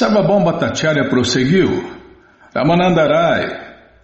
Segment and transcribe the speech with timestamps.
[0.00, 1.84] Sarvabhaum Bhattacharya prosseguiu.
[2.54, 3.54] Ramanandarai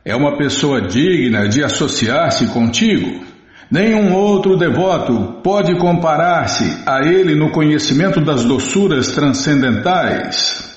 [0.04, 3.24] é uma pessoa digna de associar-se contigo.
[3.70, 10.76] Nenhum outro devoto pode comparar-se a ele no conhecimento das doçuras transcendentais.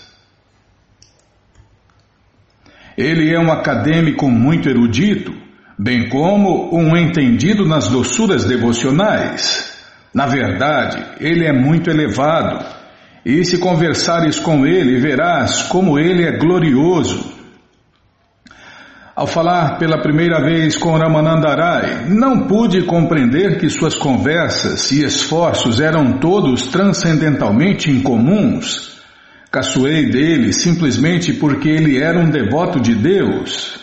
[2.98, 5.34] Ele é um acadêmico muito erudito,
[5.78, 9.78] bem como um entendido nas doçuras devocionais.
[10.14, 12.79] Na verdade, ele é muito elevado,
[13.26, 17.40] e se conversares com ele, verás como ele é glorioso.
[19.20, 25.82] Ao falar pela primeira vez com Ramanandarai, não pude compreender que suas conversas e esforços
[25.82, 28.98] eram todos transcendentalmente incomuns.
[29.52, 33.78] Caçoei dele simplesmente porque ele era um devoto de Deus.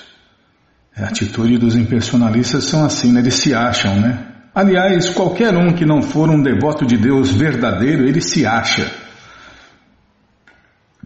[0.96, 3.20] A atitude dos impersonalistas são assim, né?
[3.20, 4.18] eles se acham, né?
[4.54, 8.90] Aliás, qualquer um que não for um devoto de Deus verdadeiro, ele se acha.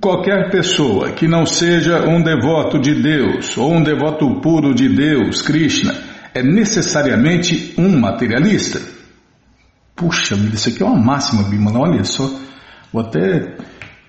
[0.01, 5.43] Qualquer pessoa que não seja um devoto de Deus ou um devoto puro de Deus,
[5.43, 5.93] Krishna,
[6.33, 8.81] é necessariamente um materialista.
[9.95, 12.25] Puxa vida, isso aqui é uma máxima, Bimala, olha só.
[12.91, 13.57] Vou até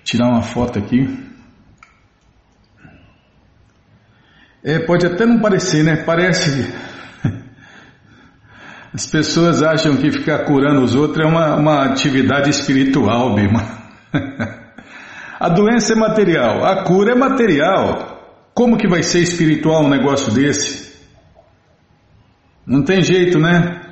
[0.02, 1.06] tirar uma foto aqui.
[4.64, 5.96] É, pode até não parecer, né?
[5.96, 6.72] Parece.
[8.94, 13.82] As pessoas acham que ficar curando os outros é uma, uma atividade espiritual, Bima.
[15.42, 18.46] A doença é material, a cura é material.
[18.54, 20.94] Como que vai ser espiritual um negócio desse?
[22.64, 23.82] Não tem jeito, né?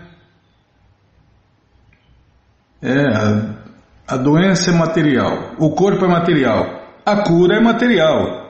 [2.80, 8.48] É, a, a doença é material, o corpo é material, a cura é material.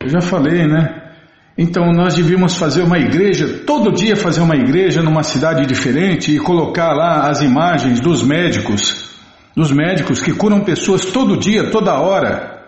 [0.00, 1.12] Eu já falei, né?
[1.56, 6.40] Então nós devíamos fazer uma igreja, todo dia fazer uma igreja numa cidade diferente e
[6.40, 9.15] colocar lá as imagens dos médicos
[9.56, 12.62] dos médicos que curam pessoas todo dia, toda hora,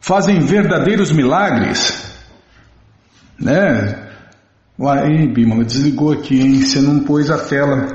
[0.00, 2.18] fazem verdadeiros milagres.
[3.38, 4.08] Né?
[4.88, 6.62] Aí, Bima, desligou aqui, hein?
[6.62, 7.92] Você não pôs a tela.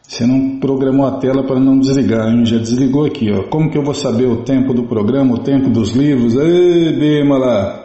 [0.00, 2.46] Você não programou a tela para não desligar, hein?
[2.46, 3.42] Já desligou aqui, ó.
[3.48, 6.34] Como que eu vou saber o tempo do programa, o tempo dos livros?
[6.34, 7.82] Ei, Bima lá.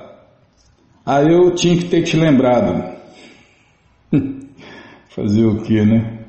[1.05, 2.95] Aí eu tinha que ter te lembrado.
[5.09, 6.19] Fazer o que, né?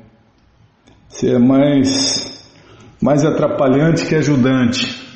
[1.07, 2.38] Você é mais
[3.01, 5.07] mais atrapalhante que ajudante.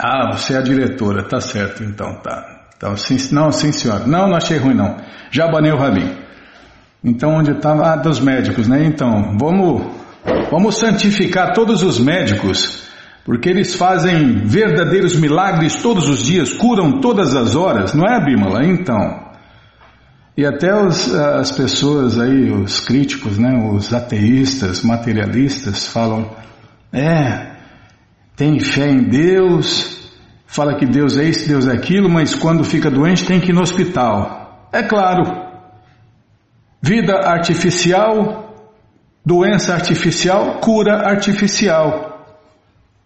[0.00, 2.52] Ah, você é a diretora, tá certo, então tá.
[2.76, 4.06] Então, sim, não, sim senhora.
[4.06, 4.96] Não, não achei ruim não.
[5.30, 6.16] Já banei o rabinho.
[7.04, 7.92] Então, onde estava?
[7.92, 8.84] Ah, dos médicos, né?
[8.84, 9.82] Então, vamos,
[10.50, 12.88] vamos santificar todos os médicos,
[13.24, 18.64] porque eles fazem verdadeiros milagres todos os dias, curam todas as horas, não é, Bímola?
[18.64, 19.21] Então,
[20.34, 26.30] e até os, as pessoas aí, os críticos, né, os ateístas, materialistas, falam:
[26.90, 27.52] é,
[28.34, 30.10] tem fé em Deus,
[30.46, 33.54] fala que Deus é isso, Deus é aquilo, mas quando fica doente tem que ir
[33.54, 34.68] no hospital.
[34.72, 35.22] É claro,
[36.80, 38.54] vida artificial,
[39.24, 42.10] doença artificial, cura artificial.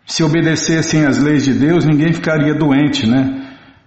[0.06, 3.42] Se obedecessem às leis de Deus, ninguém ficaria doente, né?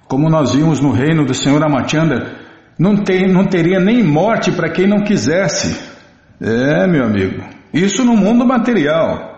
[0.10, 2.39] Como nós vimos no reino do Senhor Amatianda,
[2.80, 5.78] não, tem, não teria nem morte para quem não quisesse.
[6.40, 9.38] É, meu amigo, isso no mundo material.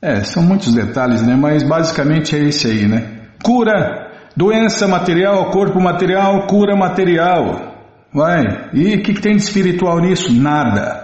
[0.00, 1.36] É, são muitos detalhes, né?
[1.36, 3.20] Mas basicamente é esse aí, né?
[3.44, 7.70] Cura, doença material, corpo material, cura material.
[8.12, 8.70] Vai.
[8.72, 10.32] E o que, que tem de espiritual nisso?
[10.32, 11.02] Nada.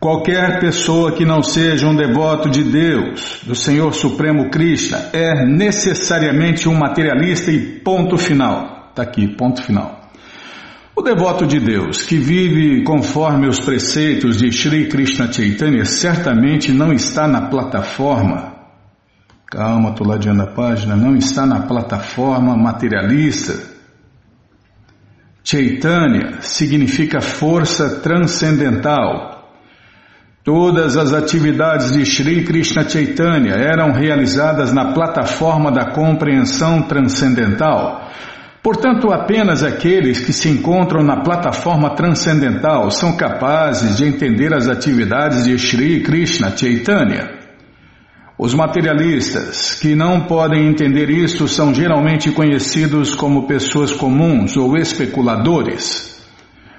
[0.00, 6.68] Qualquer pessoa que não seja um devoto de Deus, do Senhor Supremo Krishna, é necessariamente
[6.68, 8.79] um materialista e ponto final.
[9.00, 9.98] Está aqui, ponto final.
[10.94, 16.92] O devoto de Deus que vive conforme os preceitos de Sri Krishna Chaitanya certamente não
[16.92, 18.52] está na plataforma.
[19.46, 20.94] Calma, estou ladeando a página.
[20.94, 23.54] Não está na plataforma materialista.
[25.42, 29.48] Chaitanya significa força transcendental.
[30.44, 38.10] Todas as atividades de Sri Krishna Chaitanya eram realizadas na plataforma da compreensão transcendental
[38.62, 45.44] Portanto, apenas aqueles que se encontram na plataforma transcendental são capazes de entender as atividades
[45.44, 47.40] de Sri Krishna Chaitanya.
[48.38, 56.20] Os materialistas que não podem entender isto são geralmente conhecidos como pessoas comuns ou especuladores.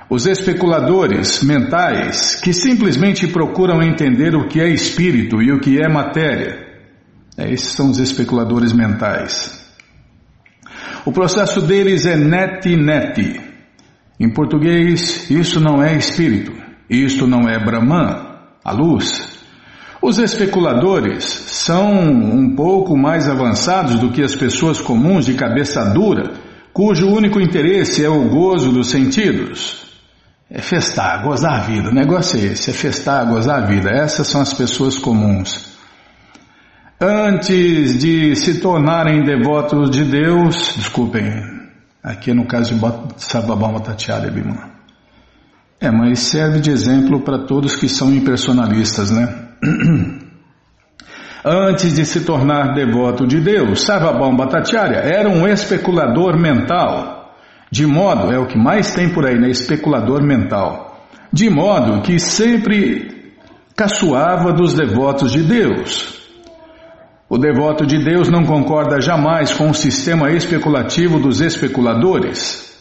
[0.08, 5.88] Os especuladores mentais que simplesmente procuram entender o que é espírito e o que é
[5.88, 6.60] matéria.
[7.38, 9.61] Esses são os especuladores mentais.
[11.06, 13.42] O processo deles é neti-neti.
[14.20, 16.54] Em português, isso não é espírito,
[16.88, 19.40] isto não é Brahman, a luz.
[20.00, 26.34] Os especuladores são um pouco mais avançados do que as pessoas comuns de cabeça dura,
[26.72, 29.82] cujo único interesse é o gozo dos sentidos.
[30.50, 31.90] É festar, gozar a vida.
[31.90, 33.90] O negócio é esse, é festar, gozar a vida.
[33.90, 35.71] Essas são as pessoas comuns.
[37.04, 41.34] Antes de se tornarem devotos de Deus, desculpem,
[42.04, 42.80] aqui no caso de
[43.18, 44.32] Sababama Tatiara.
[45.80, 49.34] É, mas serve de exemplo para todos que são impersonalistas, né?
[51.44, 57.34] Antes de se tornar devoto de Deus, Sarvabhaum Bhattacharya era um especulador mental.
[57.72, 59.50] De modo, é o que mais tem por aí, né?
[59.50, 61.08] Especulador mental.
[61.34, 63.34] De modo que sempre
[63.76, 66.21] caçoava dos devotos de Deus.
[67.34, 72.78] O devoto de Deus não concorda jamais com o sistema especulativo dos especuladores.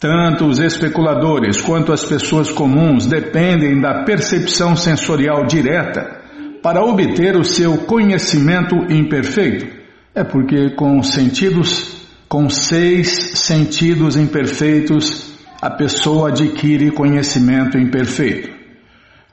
[0.00, 6.22] Tanto os especuladores quanto as pessoas comuns dependem da percepção sensorial direta
[6.60, 9.64] para obter o seu conhecimento imperfeito.
[10.12, 18.50] É porque com sentidos, com seis sentidos imperfeitos, a pessoa adquire conhecimento imperfeito.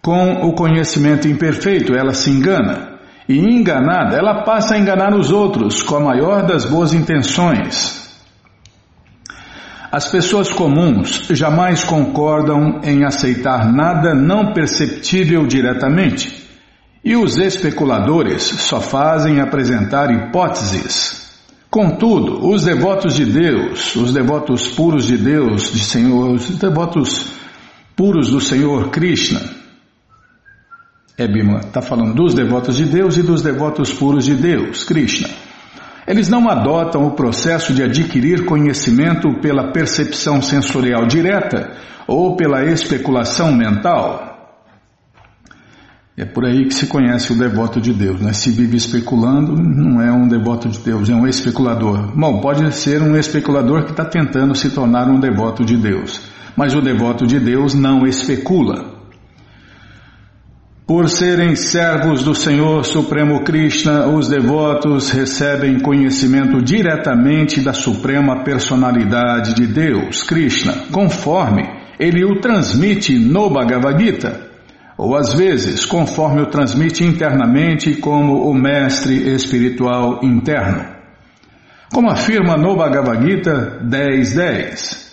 [0.04, 2.91] Com o conhecimento imperfeito, ela se engana.
[3.32, 8.02] E enganada, ela passa a enganar os outros com a maior das boas intenções,
[9.92, 16.48] as pessoas comuns jamais concordam em aceitar nada não perceptível diretamente,
[17.04, 21.30] e os especuladores só fazem apresentar hipóteses.
[21.70, 27.28] Contudo, os devotos de Deus, os devotos puros de Deus, de Senhor, os devotos
[27.94, 29.42] puros do Senhor Krishna,
[31.18, 35.30] é Bima, está falando dos devotos de Deus e dos devotos puros de Deus, Krishna.
[36.08, 41.72] Eles não adotam o processo de adquirir conhecimento pela percepção sensorial direta
[42.08, 44.32] ou pela especulação mental.
[46.18, 48.34] É por aí que se conhece o devoto de Deus, né?
[48.34, 52.12] Se vive especulando, não é um devoto de Deus, é um especulador.
[52.16, 56.22] Bom, pode ser um especulador que está tentando se tornar um devoto de Deus,
[56.56, 58.91] mas o devoto de Deus não especula.
[60.92, 69.54] Por serem servos do Senhor Supremo Krishna, os devotos recebem conhecimento diretamente da Suprema Personalidade
[69.54, 71.64] de Deus, Krishna, conforme
[71.98, 74.50] ele o transmite no Bhagavad Gita,
[74.98, 80.86] ou às vezes conforme o transmite internamente como o mestre espiritual interno.
[81.94, 85.10] Como afirma no Bhagavad Gita 10.10.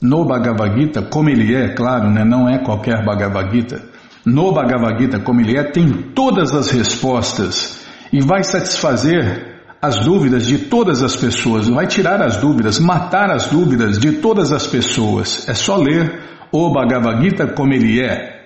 [0.00, 3.97] No Bhagavad Gita, como ele é, claro, né, não é qualquer Bhagavad Gita
[4.32, 10.46] no Bhagavad Gita, como ele é, tem todas as respostas e vai satisfazer as dúvidas
[10.46, 15.48] de todas as pessoas, vai tirar as dúvidas, matar as dúvidas de todas as pessoas.
[15.48, 16.20] É só ler
[16.50, 18.36] o Bhagavad Gita como ele é.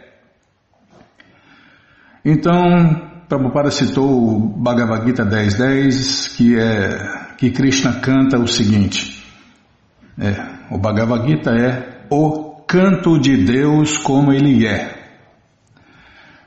[2.24, 2.52] Então,
[3.28, 9.24] Prabhupada citou o Bhagavad Gita 10.10, que é que Krishna canta o seguinte.
[10.18, 10.36] É,
[10.70, 15.01] o Bhagavad Gita é o canto de Deus como ele é.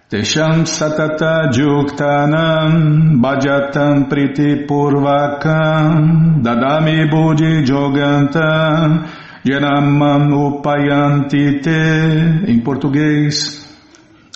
[0.08, 9.10] Tesham satata juktanam bhajatam priti purvakam dadami buddhi jogantam
[9.44, 12.52] janamam upayanti te.
[12.52, 13.66] Em português,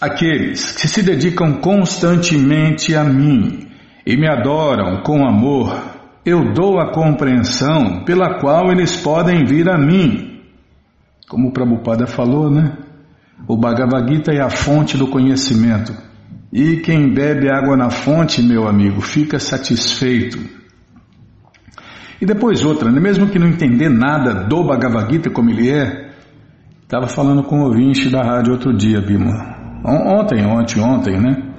[0.02, 3.68] aqueles que se dedicam constantemente a mim
[4.04, 5.80] e me adoram com amor,
[6.26, 10.42] eu dou a compreensão pela qual eles podem vir a mim.
[11.30, 12.89] Como o Prabhupada falou, né?
[13.48, 15.94] O Bhagavad Gita é a fonte do conhecimento.
[16.52, 20.40] E quem bebe água na fonte, meu amigo, fica satisfeito.
[22.22, 23.00] E depois outra, né?
[23.00, 26.10] mesmo que não entender nada do Bhagavad Gita como ele é,
[26.84, 29.58] estava falando com o ouvinte da rádio outro dia, Bima.
[29.86, 31.50] Ontem, ontem, ontem, né?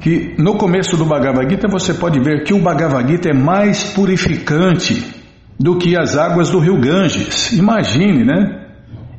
[0.00, 3.84] Que no começo do Bhagavad Gita você pode ver que o Bhagavad Gita é mais
[3.84, 5.20] purificante
[5.58, 7.52] do que as águas do rio Ganges.
[7.52, 8.59] Imagine, né?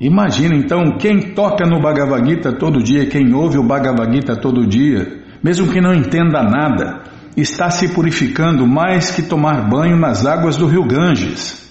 [0.01, 4.65] Imagina então quem toca no Bhagavad Gita todo dia, quem ouve o Bhagavad Gita todo
[4.65, 7.03] dia, mesmo que não entenda nada,
[7.37, 11.61] está se purificando mais que tomar banho nas águas do rio Ganges.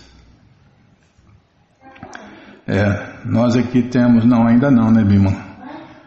[2.69, 5.35] É, nós aqui temos, não, ainda não, né, Bima?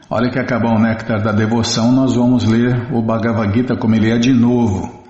[0.10, 4.10] Olha que acabar o néctar da devoção, nós vamos ler o Bhagavad Gita como ele
[4.10, 5.04] é de novo.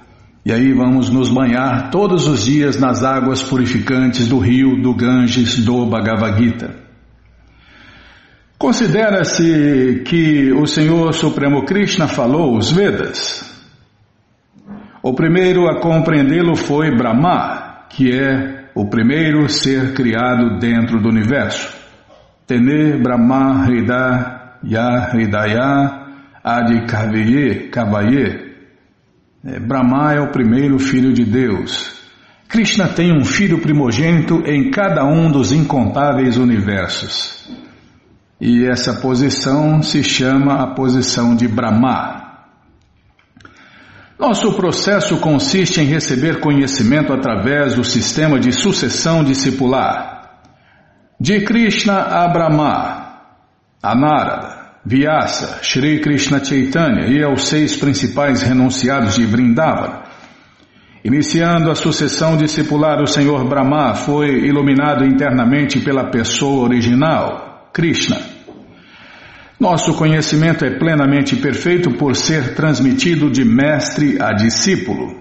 [0.44, 5.64] E aí vamos nos banhar todos os dias nas águas purificantes do rio do Ganges
[5.64, 6.83] do Bhagavad Gita.
[8.64, 13.44] Considera-se que o Senhor Supremo Krishna falou os Vedas.
[15.04, 21.78] O primeiro a compreendê-lo foi Brahma, que é o primeiro ser criado dentro do universo.
[22.48, 26.06] Tene Brahma Hrida Ya Hridaya
[26.42, 28.56] Adi Kavaye, Kavaye,
[29.44, 32.02] é, Brahma é o primeiro filho de Deus.
[32.48, 37.44] Krishna tem um filho primogênito em cada um dos incontáveis universos.
[38.46, 42.42] E essa posição se chama a posição de Brahma.
[44.20, 50.42] Nosso processo consiste em receber conhecimento através do sistema de sucessão discipular.
[51.18, 53.22] De Krishna a Brahma,
[53.82, 60.04] a Narada, Vyasa, Shri Krishna Chaitanya e aos seis principais renunciados de Vrindavana.
[61.02, 68.33] Iniciando a sucessão discipular, o Senhor Brahma foi iluminado internamente pela pessoa original, Krishna.
[69.64, 75.16] Nosso conhecimento é plenamente perfeito por ser transmitido de mestre a discípulo.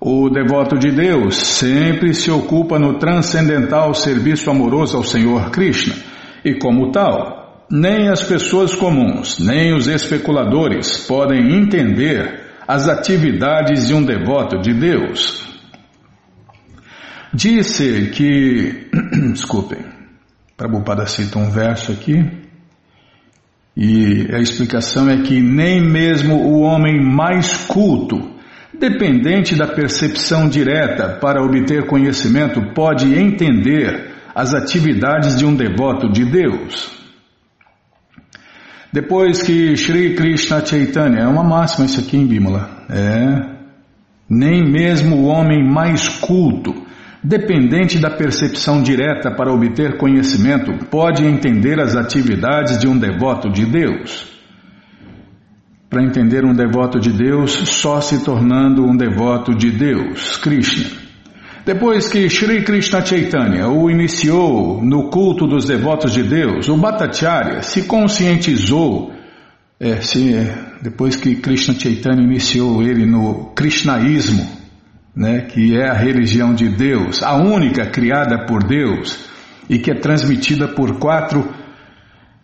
[0.00, 5.94] O devoto de Deus sempre se ocupa no transcendental serviço amoroso ao Senhor Krishna
[6.42, 13.92] e, como tal, nem as pessoas comuns, nem os especuladores podem entender as atividades de
[13.92, 15.46] um devoto de Deus.
[17.34, 18.88] Disse que.
[19.30, 19.84] Desculpem,
[20.56, 22.47] Prabhupada cita um verso aqui.
[23.80, 28.18] E a explicação é que nem mesmo o homem mais culto,
[28.76, 36.24] dependente da percepção direta para obter conhecimento, pode entender as atividades de um devoto de
[36.24, 36.90] Deus.
[38.92, 43.58] Depois que Sri Krishna Chaitanya, é uma máxima isso aqui em Bimala, é,
[44.28, 46.87] nem mesmo o homem mais culto,
[47.22, 53.66] dependente da percepção direta para obter conhecimento, pode entender as atividades de um devoto de
[53.66, 54.26] Deus.
[55.90, 61.08] Para entender um devoto de Deus, só se tornando um devoto de Deus, Krishna.
[61.64, 67.62] Depois que Sri Krishna Chaitanya o iniciou no culto dos devotos de Deus, o Bhattacharya
[67.62, 69.12] se conscientizou,
[69.78, 70.34] é, se,
[70.82, 74.57] depois que Krishna Chaitanya iniciou ele no Krishnaísmo,
[75.18, 79.28] né, que é a religião de Deus, a única criada por Deus
[79.68, 81.52] e que é transmitida por quatro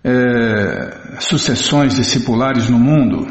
[0.03, 3.29] é, sucessões discipulares no mundo.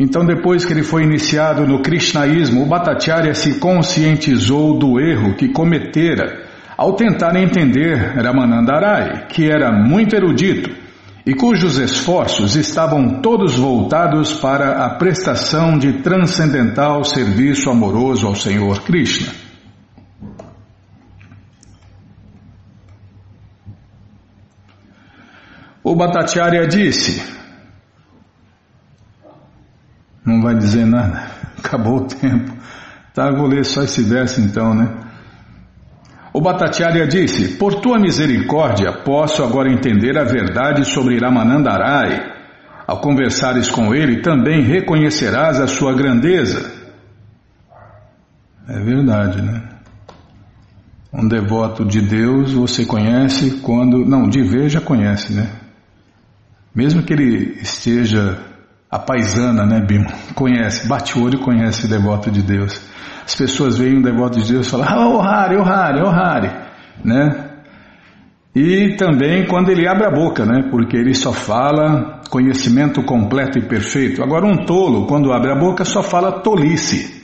[0.00, 5.50] Então, depois que ele foi iniciado no Krishnaísmo, o Bhattacharya se conscientizou do erro que
[5.50, 6.42] cometera
[6.76, 10.83] ao tentar entender Ramanandarai, que era muito erudito
[11.26, 18.82] e cujos esforços estavam todos voltados para a prestação de transcendental serviço amoroso ao Senhor
[18.82, 19.32] Krishna.
[25.82, 27.34] O Bhattacharya disse:
[30.24, 31.30] não vai dizer nada.
[31.58, 32.52] Acabou o tempo.
[33.12, 35.03] Tá, vou ler só esse verso então, né?
[36.34, 42.34] O Bhattacharya disse: Por tua misericórdia, posso agora entender a verdade sobre Ramanandarai.
[42.84, 46.72] Ao conversares com ele, também reconhecerás a sua grandeza.
[48.68, 49.62] É verdade, né?
[51.12, 54.04] Um devoto de Deus você conhece quando.
[54.04, 55.48] Não, de ver já conhece, né?
[56.74, 58.40] Mesmo que ele esteja
[58.94, 60.06] a paisana, né, Bima?
[60.36, 62.80] Conhece, bate o olho e conhece o devoto de Deus.
[63.24, 66.08] As pessoas veem um devoto de Deus e falam, ah, o Hari, o Hari, o
[66.08, 66.50] Hari,
[67.04, 67.50] né?
[68.54, 70.68] E também quando ele abre a boca, né?
[70.70, 74.22] Porque ele só fala conhecimento completo e perfeito.
[74.22, 77.20] Agora, um tolo, quando abre a boca, só fala tolice.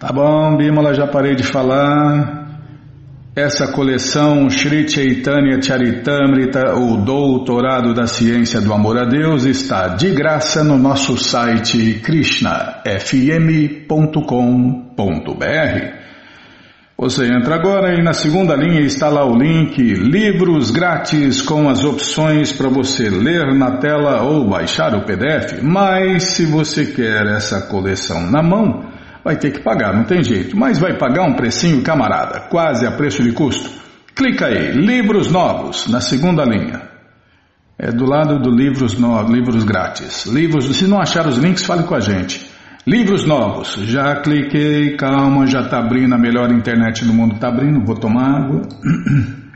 [0.00, 2.47] Tá bom, Bimala, já parei de falar.
[3.38, 10.10] Essa coleção Sri Chaitanya Charitamrita, o Doutorado da Ciência do Amor a Deus, está de
[10.10, 12.88] graça no nosso site krishnafm.com.br.
[16.98, 21.84] Você entra agora e na segunda linha está lá o link Livros Grátis com as
[21.84, 25.62] opções para você ler na tela ou baixar o PDF.
[25.62, 28.97] Mas se você quer essa coleção na mão,
[29.28, 30.56] vai ter que pagar, não tem jeito.
[30.56, 33.68] Mas vai pagar um precinho, camarada, quase a preço de custo.
[34.14, 36.88] Clica aí, livros novos, na segunda linha.
[37.78, 40.24] É do lado do livros novos, livros grátis.
[40.24, 42.50] Livros, se não achar os links, fale com a gente.
[42.86, 47.84] Livros novos, já cliquei, calma, já está abrindo, a melhor internet do mundo está abrindo,
[47.84, 48.62] vou tomar água.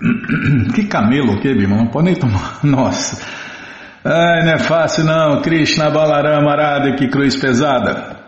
[0.74, 1.76] Que camelo que, Bima?
[1.76, 2.60] Não pode nem tomar.
[2.64, 3.22] Nossa.
[4.04, 5.42] Ai, não é fácil não.
[5.42, 8.18] Krishna Balarama Arada, que cruz pesada.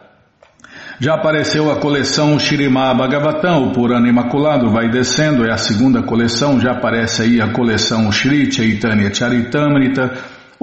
[1.01, 6.61] Já apareceu a coleção Shirimá Bhagavatam, o Purana Imaculado, vai descendo, é a segunda coleção,
[6.61, 10.13] já aparece aí a coleção Shri Chaitanya Charitamrita,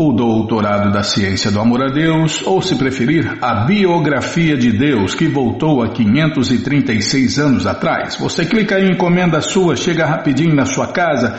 [0.02, 5.14] o Doutorado da Ciência do Amor a Deus, ou, se preferir, a Biografia de Deus,
[5.14, 8.16] que voltou há 536 anos atrás.
[8.16, 11.38] Você clica em encomenda sua, chega rapidinho na sua casa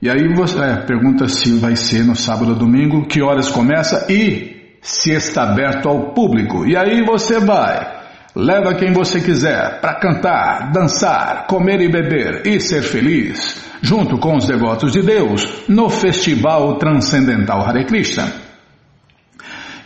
[0.00, 4.06] E aí você é, pergunta se vai ser no sábado ou domingo, que horas começa
[4.12, 6.66] e se está aberto ao público.
[6.66, 7.96] E aí você vai,
[8.34, 14.36] leva quem você quiser para cantar, dançar, comer e beber e ser feliz, junto com
[14.36, 18.30] os devotos de Deus, no Festival Transcendental Hare Krishna.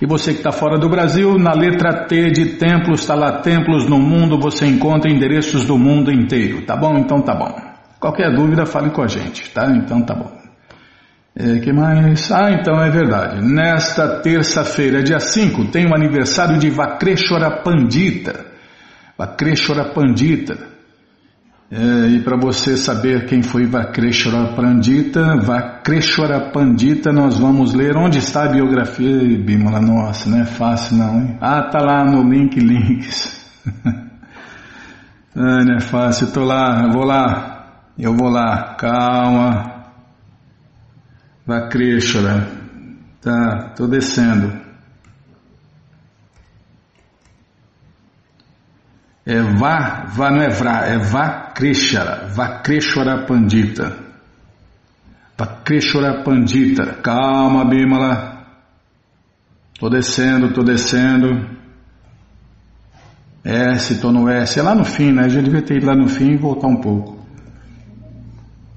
[0.02, 3.86] E você que está fora do Brasil, na letra T de templos, está lá templos
[3.86, 6.96] no mundo, você encontra endereços do mundo inteiro, tá bom?
[6.96, 7.69] Então tá bom.
[8.00, 9.70] Qualquer dúvida, fale com a gente, tá?
[9.70, 10.40] Então tá bom.
[11.36, 12.32] É, que mais?
[12.32, 13.46] Ah, então é verdade.
[13.46, 18.46] Nesta terça-feira, dia 5, tem o aniversário de Vakreshwara Pandita.
[19.16, 20.70] Vakreshwara Pandita.
[21.70, 28.18] É, e para você saber quem foi Vakreshwara Pandita, Vakreshwara Pandita, nós vamos ler onde
[28.18, 29.80] está a biografia, Bimala.
[29.80, 31.38] Nossa, não é fácil não, hein?
[31.40, 33.38] Ah, tá lá no link links.
[35.36, 37.59] ah, não é fácil, tô lá, vou lá,
[38.02, 39.84] eu vou lá, calma.
[41.46, 42.48] Vakreshwara.
[43.20, 44.52] Tá, tô descendo.
[49.26, 53.96] É vá, vá não é vrá, é Vakreshwara, Vakreshwara Pandita.
[55.36, 56.94] Vakreshwara Pandita.
[57.02, 58.46] Calma, Bimala.
[59.78, 61.48] Tô descendo, tô descendo.
[63.44, 64.58] S, tô no S.
[64.58, 65.28] É lá no fim, né?
[65.28, 67.19] Já devia ter ido lá no fim e voltar um pouco.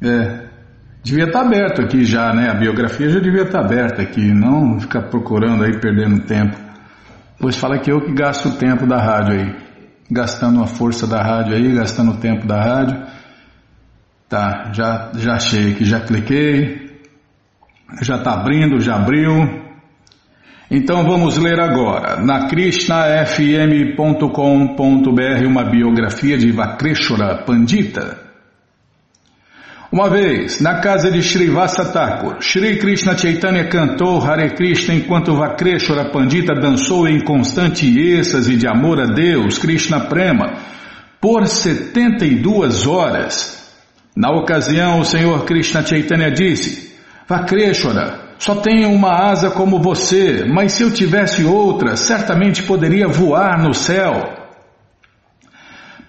[0.03, 0.43] É.
[1.03, 2.49] Devia estar aberto aqui já, né?
[2.49, 6.57] A biografia já devia estar aberta aqui, não ficar procurando aí, perdendo tempo.
[7.39, 9.55] Pois fala que eu que gasto o tempo da rádio aí.
[10.09, 13.01] Gastando a força da rádio aí, gastando o tempo da rádio.
[14.29, 16.83] Tá, já, já achei aqui, já cliquei.
[18.01, 19.61] Já está abrindo, já abriu.
[20.71, 28.32] Então vamos ler agora, na krishnafm.com.br, uma biografia de Vakreshwara Pandita.
[29.93, 36.09] Uma vez, na casa de Srivasa Thakur, Shri Krishna Chaitanya cantou Hare Krishna enquanto Vakreshwara
[36.09, 40.53] Pandita dançou em constante êxtase de amor a Deus, Krishna Prema,
[41.21, 43.71] por 72 horas.
[44.17, 46.95] Na ocasião, o Senhor Krishna Chaitanya disse,
[47.27, 53.61] Vakreshwara, só tenho uma asa como você, mas se eu tivesse outra, certamente poderia voar
[53.61, 54.32] no céu.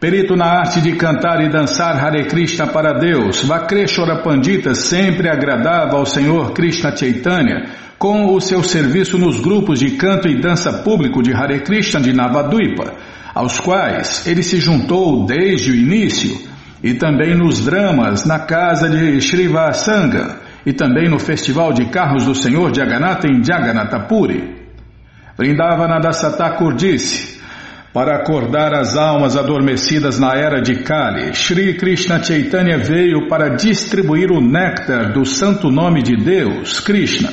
[0.05, 5.97] Perito na arte de cantar e dançar Hare Krishna para Deus, Vakreshwara Pandita sempre agradava
[5.97, 11.23] ao Senhor Krishna Chaitanya com o seu serviço nos grupos de canto e dança público
[11.23, 12.93] de Hare Krishna de Navadvipa,
[13.35, 16.39] aos quais ele se juntou desde o início,
[16.83, 20.37] e também nos dramas na casa de Srivasanga,
[20.67, 24.55] e também no Festival de Carros do Senhor Jagannatha em Jagannatha Puri.
[25.39, 27.34] Vrindavana Dasattakur disse,
[27.95, 34.33] para acordar as almas adormecidas na era de Kali, Sri Krishna Chaitanya veio para distribuir
[34.33, 37.31] o néctar do santo nome de Deus, Krishna.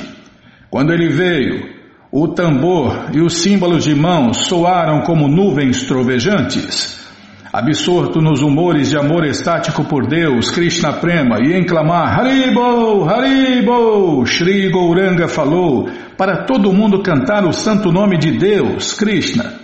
[0.70, 1.64] Quando ele veio,
[2.12, 7.02] o tambor e os símbolos de mãos soaram como nuvens trovejantes.
[7.52, 14.24] Absorto nos humores de amor estático por Deus, Krishna Prema, e em clamar Haribo, Haribo,
[14.24, 19.61] Sri Gouranga falou para todo mundo cantar o santo nome de Deus, Krishna.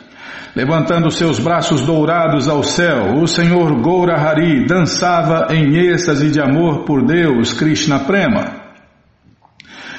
[0.56, 6.84] Levantando seus braços dourados ao céu, o Senhor Goura Hari dançava em êxtase de amor
[6.84, 8.58] por Deus, Krishna Prema.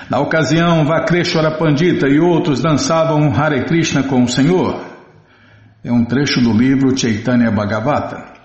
[0.09, 4.81] Na ocasião, Vakreshwara Pandita e outros dançavam Hare Krishna com o Senhor.
[5.83, 8.39] É um trecho do livro Chaitanya Bhagavata.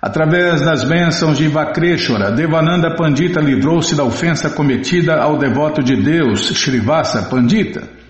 [0.00, 6.48] Através das bênçãos de Vakreshwara, Devananda Pandita livrou-se da ofensa cometida ao devoto de Deus,
[6.48, 8.01] Srivasa Pandita.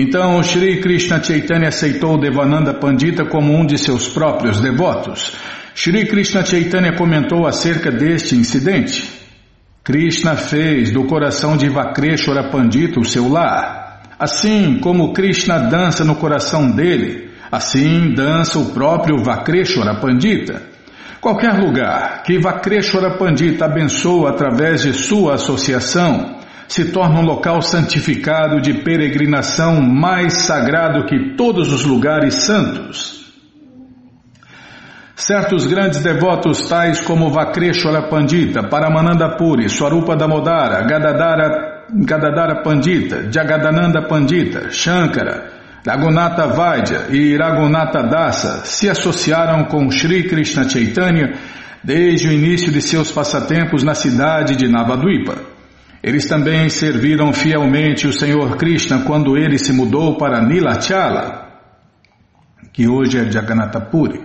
[0.00, 5.34] Então Shri Krishna Chaitanya aceitou Devananda Pandita como um de seus próprios devotos.
[5.74, 9.10] Shri Krishna Chaitanya comentou acerca deste incidente.
[9.82, 14.02] Krishna fez do coração de Vakreshwara Pandita o seu lar.
[14.16, 20.62] Assim como Krishna dança no coração dele, assim dança o próprio Vakreshwara Pandita.
[21.20, 26.37] Qualquer lugar que Vakreshwara Pandita abençoa através de sua associação,
[26.68, 33.18] se torna um local santificado de peregrinação mais sagrado que todos os lugares santos.
[35.16, 44.06] Certos grandes devotos tais como Vakreshwara Pandita, Paramananda Puri, Swarupa Damodara, Gadadara, Gadadara Pandita, Jagadananda
[44.06, 45.50] Pandita, Shankara,
[45.84, 51.32] Raghunatha Vaidya e Raghunatha Dasa se associaram com Sri Krishna Chaitanya
[51.82, 55.57] desde o início de seus passatempos na cidade de Navadvipa.
[56.08, 61.46] Eles também serviram fielmente o Senhor Krishna quando ele se mudou para Nilachala,
[62.72, 64.18] que hoje é Jagannatha Puri.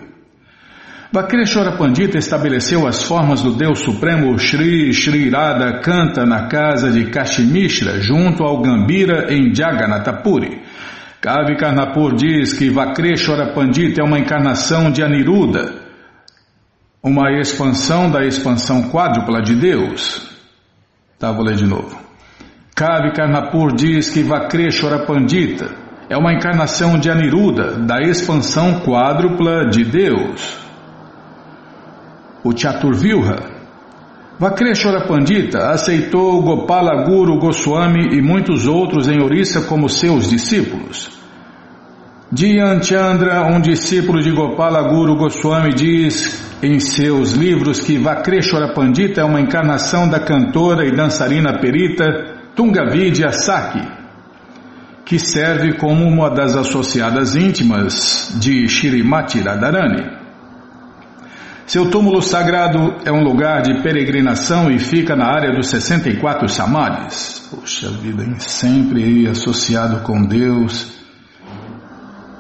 [1.12, 7.12] Vakreshwara Pandita estabeleceu as formas do Deus Supremo Shri Shri Radha canta na casa de
[7.12, 10.62] Kashmishra junto ao Gambira em Jagannatha Puri.
[11.20, 15.82] Kavi Karnapur diz que Vakreshwara Pandita é uma encarnação de Aniruddha,
[17.04, 20.33] uma expansão da expansão quádrupla de Deus.
[21.24, 21.98] Tá, vou ler de novo.
[22.76, 25.74] Kavi Karnapur diz que Vakreshwara Pandita
[26.10, 30.58] é uma encarnação de Aniruddha, da expansão quádrupla de Deus.
[32.44, 33.38] O Chaturvilha.
[34.38, 41.23] Vakreshwara Pandita aceitou Gopala Guru Goswami e muitos outros em Orissa como seus discípulos.
[42.82, 49.24] Chandra, um discípulo de Gopala Guru Goswami, diz em seus livros que Vakreshwara Pandita é
[49.24, 52.04] uma encarnação da cantora e dançarina perita
[52.56, 53.88] Tungavidya Saki,
[55.06, 60.24] que serve como uma das associadas íntimas de Shirimati Radharani.
[61.68, 67.48] Seu túmulo sagrado é um lugar de peregrinação e fica na área dos 64 samadhis.
[67.52, 71.03] Poxa vida, sempre associado com Deus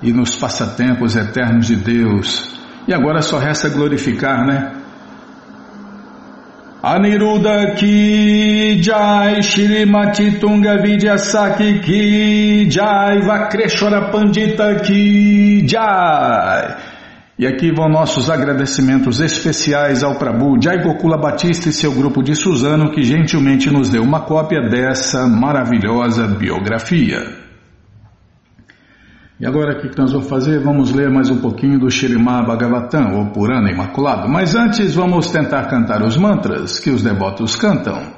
[0.04, 2.54] e nos passatempos eternos de Deus.
[2.88, 4.72] E agora só resta glorificar, né?
[6.84, 16.76] Aniruddha ki jai Shrimati Tunga Vidyasaki ki jai Vakreshwara Pandita ki jai
[17.40, 22.36] e aqui vão nossos agradecimentos especiais ao Prabhu Jai Gokula Batista e seu grupo de
[22.36, 27.43] Suzano que gentilmente nos deu uma cópia dessa maravilhosa biografia.
[29.40, 30.60] E agora o que nós vamos fazer?
[30.60, 34.30] Vamos ler mais um pouquinho do Shirimá Bhagavatam, ou Purana Imaculado.
[34.30, 38.14] Mas antes vamos tentar cantar os mantras que os devotos cantam.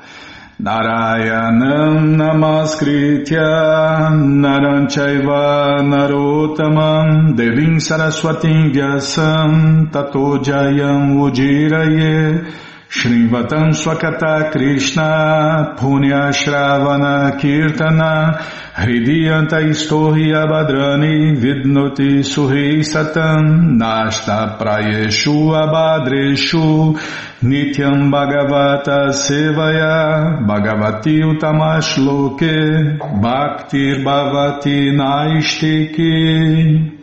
[2.17, 12.64] Namaskritya Naranchaiva Narotamam Devim Saraswatim Vyasam Tato Jayam Ujiraye
[12.95, 18.39] Shrivatam Swakata Krishna Punya Shravana Kirtana
[18.73, 26.95] Hridiyanta Istohi Abhadrani Vidnoti Suhi Satam Nashta Prayeshu Abhadreshu
[27.43, 36.94] Nityam Bhagavata Sevaya Bhagavati Utamashloke Bhaktir Bhavati Naistiki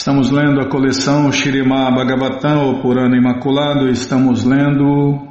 [0.00, 5.28] Estamos lendo a coleção Shirimá Bhagavatam, o Purana Imaculado, estamos lendo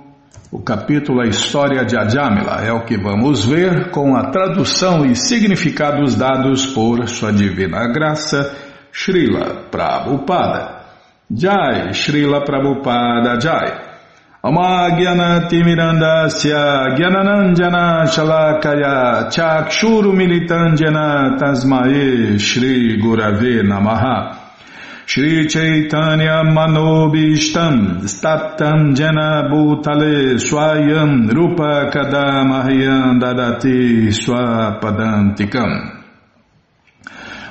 [0.51, 2.63] o capítulo A História de Ajamila.
[2.63, 8.55] É o que vamos ver com a tradução e significados dados por Sua Divina Graça,
[8.93, 10.81] Srila Prabhupada.
[11.35, 13.89] Jai, Srila Prabhupada Jai.
[14.43, 24.38] Amagyanatimidandasya Gyananandjana Shalakaya Chakshuru Militandjana Tasmae Shri Gurave Namaha
[25.09, 36.03] Shri Chaitanya Manobishtam Staptam Jena Bhutale Swayam Rupa Kadamahyam Dadati Swapadantikam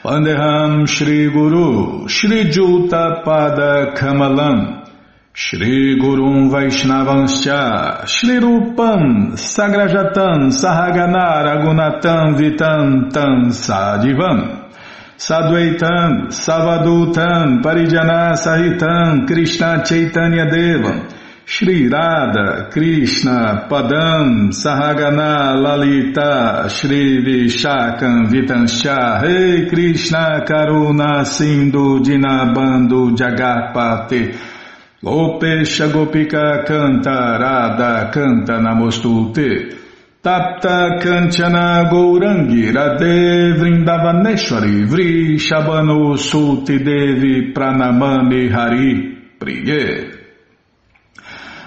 [0.05, 4.87] Vandeham Shri Guru Shri Juta Pada Kamalam.
[5.33, 14.68] Shri Gurum Vaishnavanscha Shri Rupam Sagrajatam Sahagana Ragunatam Vitantam Sadivam
[15.19, 21.13] Sadvaitam, Savadutam, Parijana Sahitam, Krishna Chaitanya Devam,
[21.45, 34.39] Shri Radha, Krishna, Padam, Sahagana, Lalita, Shri Vishakam, Vitansha, Rei Krishna, Karuna, Sindhu, Dinabando, Jagapate,
[35.03, 39.88] Gopesha Gopika Canta, Radha Canta Namostute,
[40.29, 50.13] Tapta Kanchana Gourangi Radhe Vrindavaneshwari Vri Shabano Sulti Devi Pranamani Hari Priye.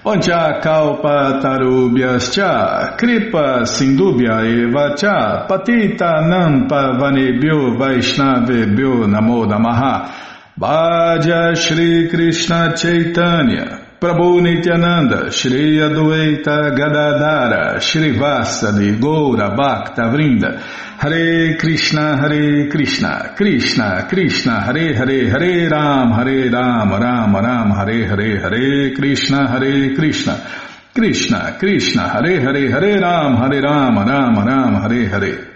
[0.06, 10.54] Oncha Kalpa Tarubhyascha Kripa Sindubhya Eva Cha Patita Nampa Vanebhyo Vaishnavebhyo Namo Namaha.
[10.60, 20.60] Bhaja Shri Krishna Chaitanya Prabhu Nityananda, Shri Adueita Gadadara, Shri Vasadi, Goura Bhakta Vrinda,
[20.98, 28.08] Hare Krishna, Hare Krishna, Krishna, Krishna, Hare Hare, Hare Ram, Hare Ram, Ram Ram, Hare
[28.08, 30.48] Hare, Hare Krishna, Hare Krishna,
[30.96, 35.48] Krishna, Krishna, Hare Hare, Hare Ram, Hare Ram, Ram Ram, Hare Hare.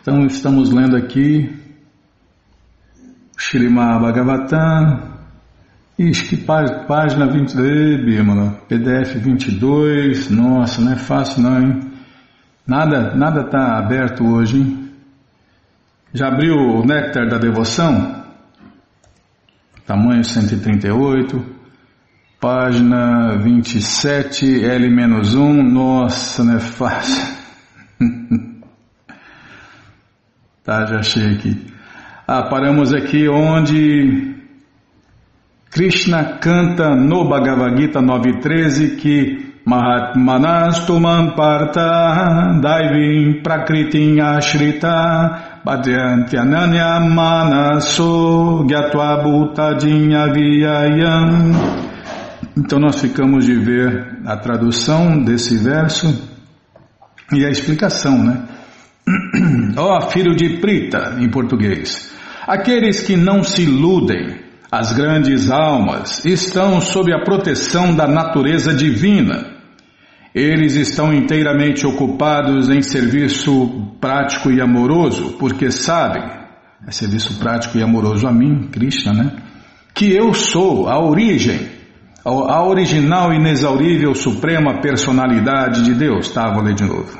[0.00, 1.54] Então estamos lendo aqui
[3.36, 5.11] Shrimad Bhagavatam,
[5.98, 11.92] Ixi, que página, página 22, Bímola, PDF 22, nossa, não é fácil não, hein?
[12.66, 14.90] Nada, nada tá aberto hoje, hein?
[16.14, 18.24] Já abriu o Néctar da Devoção?
[19.86, 21.44] Tamanho 138,
[22.40, 27.22] página 27, L-1, nossa, não é fácil.
[30.64, 31.66] tá, já achei aqui.
[32.26, 34.32] Ah, paramos aqui onde
[35.72, 48.66] Krishna canta no Bhagavad Gita 9.13 que Mahatmanastumam Parta Daivim Prakritim Ashrita Bhadyanti Ananya Manaso
[48.66, 49.22] Gyatva
[50.34, 51.52] Viyayam
[52.54, 56.30] Então nós ficamos de ver a tradução desse verso
[57.32, 58.42] e a explicação, né?
[59.78, 62.14] Ó oh, filho de Prita, em português,
[62.46, 69.52] aqueles que não se iludem as grandes almas estão sob a proteção da natureza divina.
[70.34, 76.22] Eles estão inteiramente ocupados em serviço prático e amoroso, porque sabem,
[76.88, 79.36] é serviço prático e amoroso a mim, Krishna, né?
[79.94, 81.68] Que eu sou a origem,
[82.24, 86.30] a original, inexaurível, suprema personalidade de Deus.
[86.30, 87.18] Tá, vou ler de novo.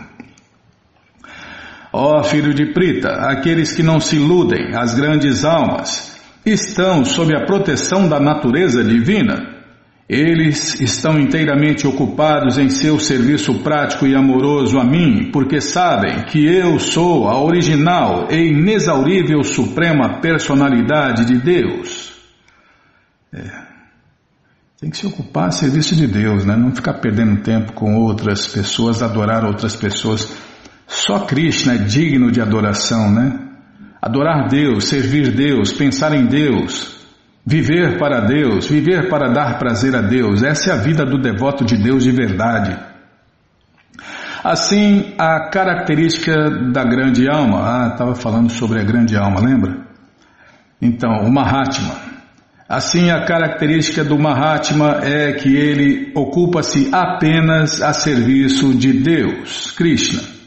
[1.92, 6.11] Ó oh, filho de Prita, aqueles que não se iludem, as grandes almas,
[6.44, 9.52] estão sob a proteção da natureza divina.
[10.08, 16.44] Eles estão inteiramente ocupados em seu serviço prático e amoroso a mim, porque sabem que
[16.44, 22.12] eu sou a original e inexaurível suprema personalidade de Deus.
[23.32, 23.72] É.
[24.78, 26.56] Tem que se ocupar a serviço de Deus, né?
[26.56, 30.36] não ficar perdendo tempo com outras pessoas, adorar outras pessoas.
[30.88, 33.51] Só Krishna é digno de adoração, né?
[34.02, 36.96] Adorar Deus, servir Deus, pensar em Deus,
[37.46, 41.64] viver para Deus, viver para dar prazer a Deus, essa é a vida do devoto
[41.64, 42.76] de Deus de verdade.
[44.42, 46.34] Assim, a característica
[46.72, 49.86] da grande alma, ah, estava falando sobre a grande alma, lembra?
[50.80, 51.94] Então, o Mahatma.
[52.68, 60.41] Assim, a característica do Mahatma é que ele ocupa-se apenas a serviço de Deus, Krishna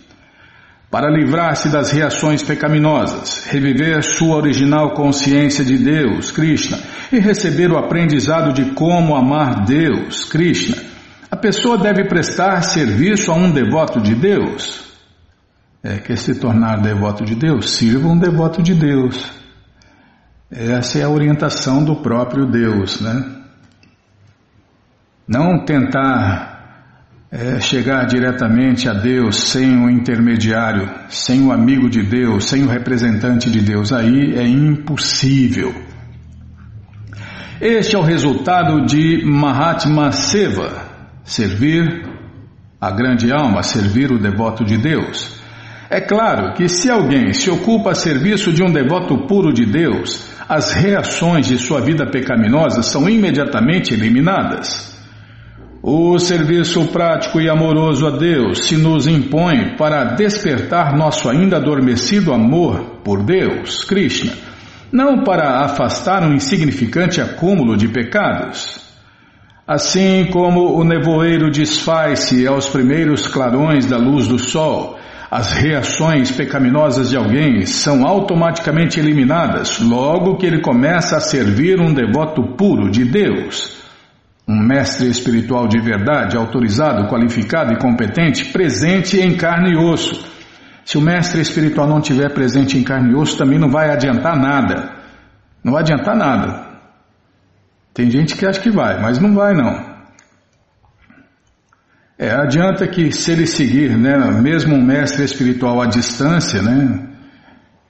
[0.95, 6.79] para livrar-se das reações pecaminosas, reviver sua original consciência de Deus, Krishna,
[7.11, 10.77] e receber o aprendizado de como amar Deus, Krishna,
[11.29, 14.85] a pessoa deve prestar serviço a um devoto de Deus.
[15.83, 17.71] É, quer se tornar devoto de Deus?
[17.71, 19.29] Sirva um devoto de Deus.
[20.49, 23.21] Essa é a orientação do próprio Deus, né?
[25.27, 26.54] Não tentar
[27.37, 32.69] é, chegar diretamente a Deus sem o intermediário, sem o amigo de Deus, sem o
[32.69, 35.75] representante de Deus, aí é impossível.
[37.59, 40.87] Este é o resultado de Mahatma Seva,
[41.25, 42.07] servir
[42.79, 45.37] a grande alma, servir o devoto de Deus.
[45.89, 50.25] É claro que se alguém se ocupa a serviço de um devoto puro de Deus,
[50.47, 54.94] as reações de sua vida pecaminosa são imediatamente eliminadas.
[55.87, 62.33] O serviço prático e amoroso a Deus se nos impõe para despertar nosso ainda adormecido
[62.33, 64.33] amor por Deus, Krishna,
[64.91, 68.81] não para afastar um insignificante acúmulo de pecados.
[69.67, 74.97] Assim como o nevoeiro desfaz-se aos primeiros clarões da luz do sol,
[75.29, 81.93] as reações pecaminosas de alguém são automaticamente eliminadas logo que ele começa a servir um
[81.93, 83.84] devoto puro de Deus.
[84.47, 90.23] Um mestre espiritual de verdade, autorizado, qualificado e competente, presente em carne e osso.
[90.83, 94.37] Se o mestre espiritual não estiver presente em carne e osso, também não vai adiantar
[94.37, 94.93] nada.
[95.63, 96.65] Não vai adiantar nada.
[97.91, 99.95] Tem gente que acha que vai, mas não vai não.
[102.17, 107.14] É, adianta que se ele seguir, né, mesmo um mestre espiritual à distância, né,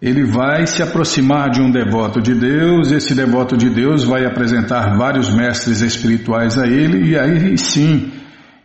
[0.02, 4.98] ele vai se aproximar de um devoto de Deus, esse devoto de Deus vai apresentar
[4.98, 8.12] vários mestres espirituais a ele, e aí sim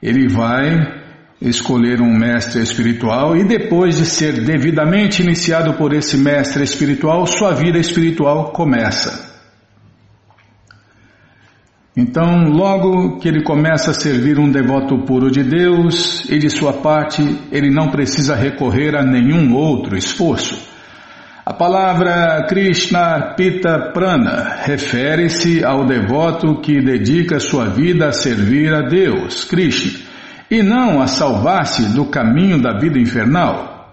[0.03, 0.99] ele vai
[1.41, 7.55] escolher um mestre espiritual, e depois de ser devidamente iniciado por esse mestre espiritual, sua
[7.55, 9.31] vida espiritual começa.
[11.97, 16.73] Então, logo que ele começa a servir um devoto puro de Deus, e de sua
[16.75, 20.70] parte, ele não precisa recorrer a nenhum outro esforço.
[21.51, 28.83] A palavra Krishna Pita Prana refere-se ao devoto que dedica sua vida a servir a
[28.83, 29.99] Deus, Krishna,
[30.49, 33.91] e não a salvar-se do caminho da vida infernal.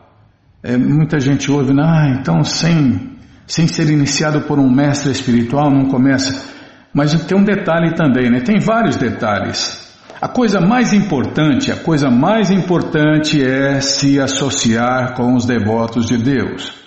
[0.61, 3.17] É, muita gente ouve, ah, então sem,
[3.47, 6.53] sem ser iniciado por um mestre espiritual não começa.
[6.93, 8.39] Mas tem um detalhe também, né?
[8.39, 9.97] Tem vários detalhes.
[10.21, 16.19] A coisa mais importante, a coisa mais importante é se associar com os devotos de
[16.19, 16.85] Deus.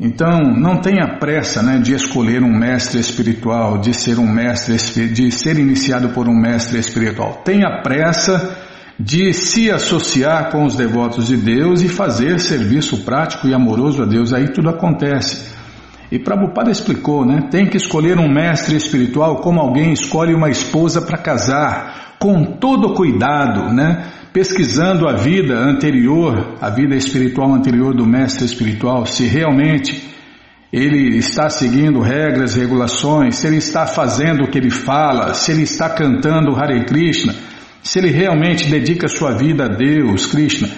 [0.00, 4.76] Então, não tenha pressa, né, de escolher um mestre espiritual, de ser um mestre,
[5.08, 7.42] de ser iniciado por um mestre espiritual.
[7.44, 8.56] Tenha pressa
[8.98, 14.06] de se associar com os devotos de Deus e fazer serviço prático e amoroso a
[14.06, 14.32] Deus.
[14.32, 15.56] Aí tudo acontece.
[16.10, 17.48] E Prabhupada explicou, né?
[17.50, 22.94] Tem que escolher um mestre espiritual como alguém escolhe uma esposa para casar, com todo
[22.94, 24.06] cuidado, né?
[24.32, 30.08] Pesquisando a vida anterior, a vida espiritual anterior do mestre espiritual, se realmente
[30.72, 35.62] ele está seguindo regras, regulações, se ele está fazendo o que ele fala, se ele
[35.62, 37.34] está cantando Hare Krishna,
[37.82, 40.68] se ele realmente dedica sua vida a Deus, Krishna.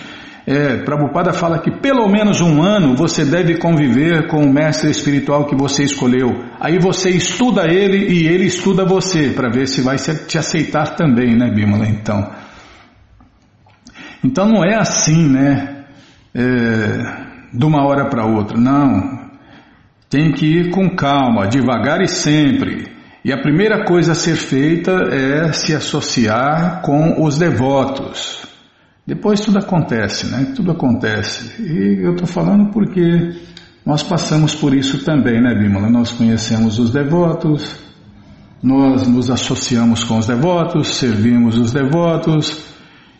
[0.53, 5.47] É, Prabhupada fala que pelo menos um ano você deve conviver com o mestre espiritual
[5.47, 6.45] que você escolheu.
[6.59, 11.37] Aí você estuda ele e ele estuda você para ver se vai te aceitar também,
[11.37, 11.87] né, Bímola?
[11.87, 12.33] Então,
[14.25, 15.85] então não é assim, né?
[16.35, 18.59] É, de uma hora para outra.
[18.59, 19.31] Não.
[20.09, 22.89] Tem que ir com calma, devagar e sempre.
[23.25, 28.50] E a primeira coisa a ser feita é se associar com os devotos.
[29.11, 30.53] Depois tudo acontece, né?
[30.55, 31.61] Tudo acontece.
[31.61, 33.35] E eu estou falando porque
[33.85, 35.91] nós passamos por isso também, né, Bímola?
[35.91, 37.77] Nós conhecemos os devotos,
[38.63, 42.57] nós nos associamos com os devotos, servimos os devotos,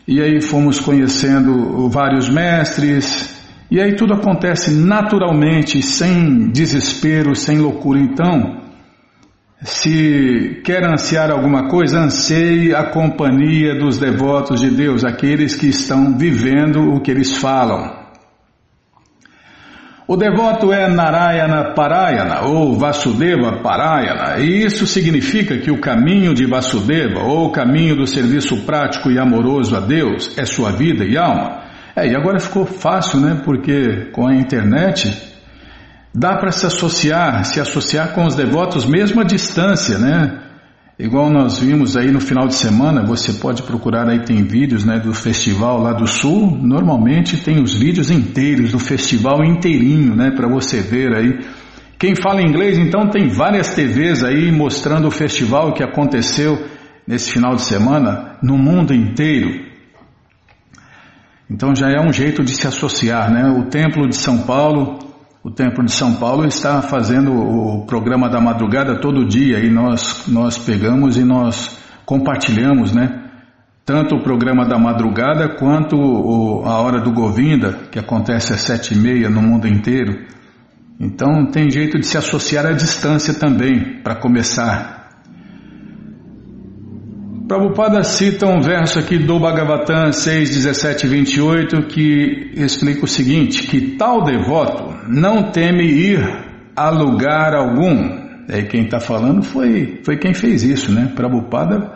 [0.07, 7.99] e aí fomos conhecendo vários mestres, e aí tudo acontece naturalmente, sem desespero, sem loucura.
[7.99, 8.61] Então,
[9.63, 16.17] se quer ansiar alguma coisa, anseie a companhia dos devotos de Deus, aqueles que estão
[16.17, 18.01] vivendo o que eles falam.
[20.07, 26.45] O devoto é Narayana Parayana ou Vasudeva Parayana, e isso significa que o caminho de
[26.45, 31.15] Vasudeva, ou o caminho do serviço prático e amoroso a Deus, é sua vida e
[31.15, 31.61] alma.
[31.95, 33.41] É, e agora ficou fácil, né?
[33.45, 35.30] Porque com a internet
[36.13, 40.41] Dá para se associar, se associar com os devotos mesmo à distância, né?
[40.99, 44.99] Igual nós vimos aí no final de semana, você pode procurar aí, tem vídeos né,
[44.99, 46.55] do festival lá do sul.
[46.61, 50.31] Normalmente tem os vídeos inteiros do festival inteirinho, né?
[50.35, 51.39] Para você ver aí.
[51.97, 56.67] Quem fala inglês, então, tem várias TVs aí mostrando o festival que aconteceu
[57.07, 59.49] nesse final de semana no mundo inteiro.
[61.49, 63.49] Então já é um jeito de se associar, né?
[63.49, 65.10] O Templo de São Paulo
[65.43, 70.25] o Templo de São Paulo está fazendo o programa da madrugada todo dia e nós,
[70.27, 73.29] nós pegamos e nós compartilhamos, né?
[73.83, 78.93] Tanto o programa da madrugada quanto o, a hora do Govinda, que acontece às sete
[78.93, 80.27] e meia no mundo inteiro.
[80.99, 85.00] Então tem jeito de se associar à distância também, para começar.
[87.51, 93.67] Prabhupada cita um verso aqui do Bhagavatam 6, 17 e 28 que explica o seguinte,
[93.67, 96.25] que tal devoto não teme ir
[96.73, 98.45] a lugar algum.
[98.47, 101.11] E quem está falando foi, foi quem fez isso, né?
[101.13, 101.91] Prabhupada,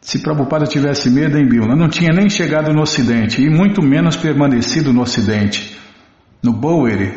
[0.00, 4.16] se Prabhupada tivesse medo em Bilna, não tinha nem chegado no Ocidente e muito menos
[4.16, 5.78] permanecido no Ocidente.
[6.42, 7.12] No Bowery,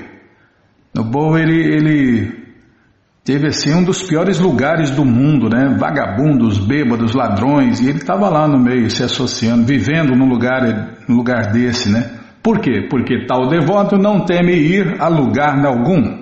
[0.94, 2.44] no Bowery ele
[3.24, 5.76] teve assim um dos piores lugares do mundo, né?
[5.78, 10.62] Vagabundos, bêbados, ladrões, e ele estava lá no meio, se associando, vivendo num lugar,
[11.08, 12.20] num lugar desse, né?
[12.42, 12.88] Por quê?
[12.90, 16.22] Porque tal devoto não teme ir a lugar algum.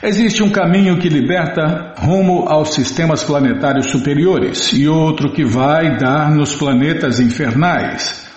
[0.00, 6.30] Existe um caminho que liberta rumo aos sistemas planetários superiores e outro que vai dar
[6.30, 8.28] nos planetas infernais.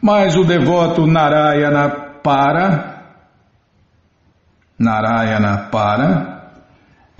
[0.00, 1.90] Mas o devoto Narayana
[2.22, 3.04] para,
[4.76, 6.31] Narayana para,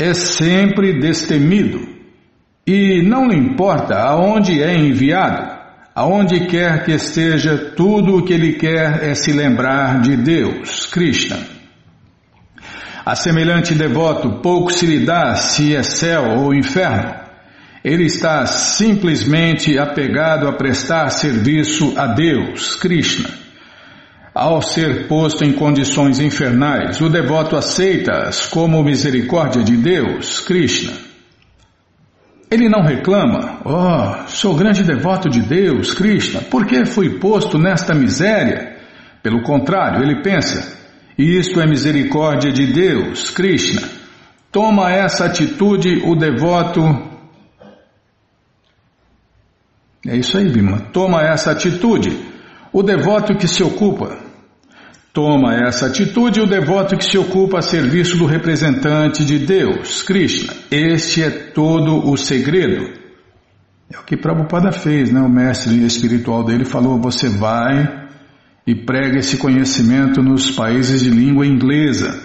[0.03, 1.79] é sempre destemido
[2.67, 5.49] e não lhe importa aonde é enviado,
[5.95, 11.39] aonde quer que esteja, tudo o que ele quer é se lembrar de Deus, Krishna.
[13.05, 17.15] A semelhante devoto pouco se lhe dá se é céu ou inferno.
[17.85, 23.29] Ele está simplesmente apegado a prestar serviço a Deus, Krishna.
[24.35, 30.93] Ao ser posto em condições infernais, o devoto aceita-as como misericórdia de Deus, Krishna.
[32.51, 37.95] Ele não reclama, oh, sou grande devoto de Deus, Krishna, por que fui posto nesta
[37.95, 38.77] miséria?
[39.23, 40.79] Pelo contrário, ele pensa,
[41.17, 43.83] isto é misericórdia de Deus, Krishna.
[44.51, 46.81] Toma essa atitude o devoto.
[50.07, 50.81] É isso aí, Bima.
[50.93, 52.32] Toma essa atitude
[52.73, 54.19] o devoto que se ocupa.
[55.13, 60.55] Toma essa atitude o devoto que se ocupa a serviço do representante de Deus, Krishna.
[60.71, 63.03] Este é todo o segredo.
[63.93, 65.21] É o que Prabhupada fez, né?
[65.21, 68.09] O mestre espiritual dele falou: você vai
[68.67, 72.19] e prega esse conhecimento nos países de língua inglesa.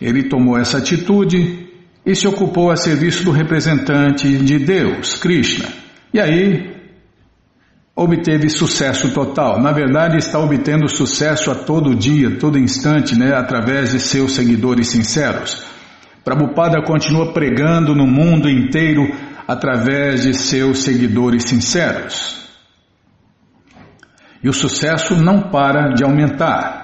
[0.00, 1.68] Ele tomou essa atitude
[2.06, 5.68] e se ocupou a serviço do representante de Deus, Krishna.
[6.14, 6.81] E aí
[7.94, 9.60] obteve sucesso total.
[9.60, 14.88] Na verdade, está obtendo sucesso a todo dia, todo instante, né, através de seus seguidores
[14.88, 15.62] sinceros.
[16.24, 19.02] Prabhupada continua pregando no mundo inteiro
[19.46, 22.40] através de seus seguidores sinceros.
[24.42, 26.81] E o sucesso não para de aumentar.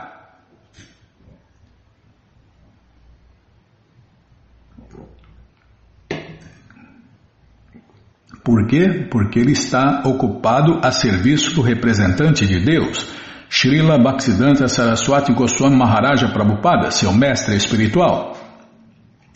[8.49, 9.07] Por quê?
[9.11, 13.07] Porque ele está ocupado a serviço do representante de Deus,
[13.51, 18.39] Srila Bhaktisiddhanta Saraswati Goswami Maharaja Prabhupada, seu mestre espiritual.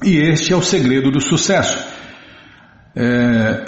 [0.02, 1.86] E este é o segredo do sucesso.
[2.96, 3.64] É,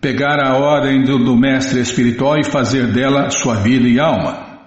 [0.00, 4.58] pegar a ordem do, do mestre espiritual e fazer dela sua vida e alma.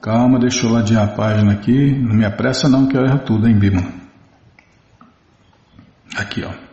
[0.00, 1.90] Calma, deixa eu ladear a página aqui.
[1.90, 3.82] Não me apressa não, que eu erro tudo, hein, Bima?
[6.16, 6.67] Aqui, ó.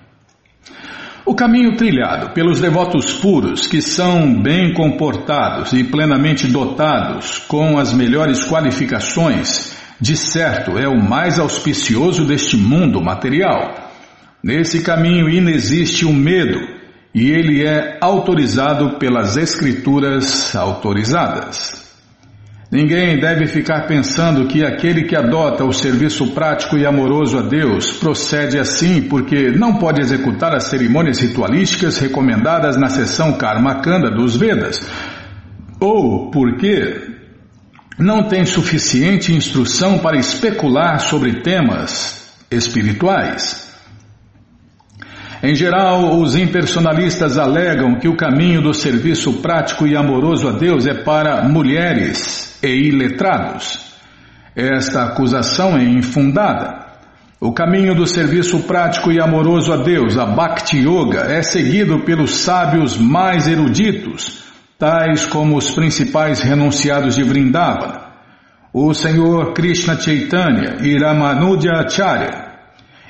[1.35, 7.93] O caminho trilhado pelos devotos puros, que são bem comportados e plenamente dotados com as
[7.93, 13.91] melhores qualificações, de certo é o mais auspicioso deste mundo material.
[14.41, 16.57] Nesse caminho inexiste o medo
[17.13, 21.84] e ele é autorizado pelas escrituras autorizadas.
[22.71, 27.91] Ninguém deve ficar pensando que aquele que adota o serviço prático e amoroso a Deus
[27.91, 34.35] procede assim porque não pode executar as cerimônias ritualísticas recomendadas na seção Karma Kanda dos
[34.35, 34.89] Vedas,
[35.79, 37.01] ou porque
[37.99, 43.64] não tem suficiente instrução para especular sobre temas espirituais.
[45.43, 50.87] Em geral, os impersonalistas alegam que o caminho do serviço prático e amoroso a Deus
[50.87, 53.93] é para mulheres e iletrados.
[54.55, 56.85] Esta acusação é infundada.
[57.39, 62.37] O caminho do serviço prático e amoroso a Deus, a Bhakti Yoga, é seguido pelos
[62.37, 64.45] sábios mais eruditos,
[64.79, 68.05] tais como os principais renunciados de Vrindavana,
[68.73, 72.44] o Senhor Krishna Chaitanya e Ramanuja Acharya,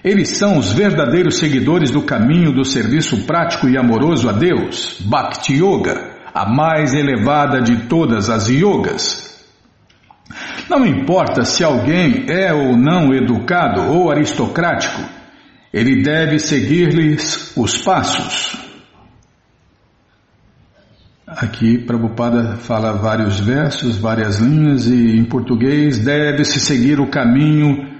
[0.06, 5.56] eles são os verdadeiros seguidores do caminho do serviço prático e amoroso a Deus, Bhakti
[5.56, 9.44] Yoga, a mais elevada de todas as yogas.
[10.70, 15.02] Não importa se alguém é ou não educado ou aristocrático,
[15.74, 18.56] ele deve seguir-lhes os passos.
[21.26, 27.95] Aqui Prabhupada fala vários versos, várias linhas, e em português deve-se seguir o caminho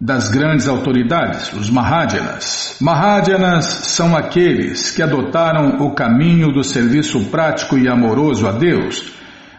[0.00, 2.76] das grandes autoridades, os Mahadjanas.
[2.80, 9.12] Mahadjanas são aqueles que adotaram o caminho do serviço prático e amoroso a Deus,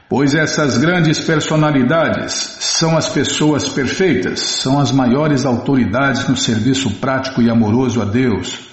[0.08, 7.42] pois essas grandes personalidades são as pessoas perfeitas, são as maiores autoridades no serviço prático
[7.42, 8.68] e amoroso a Deus.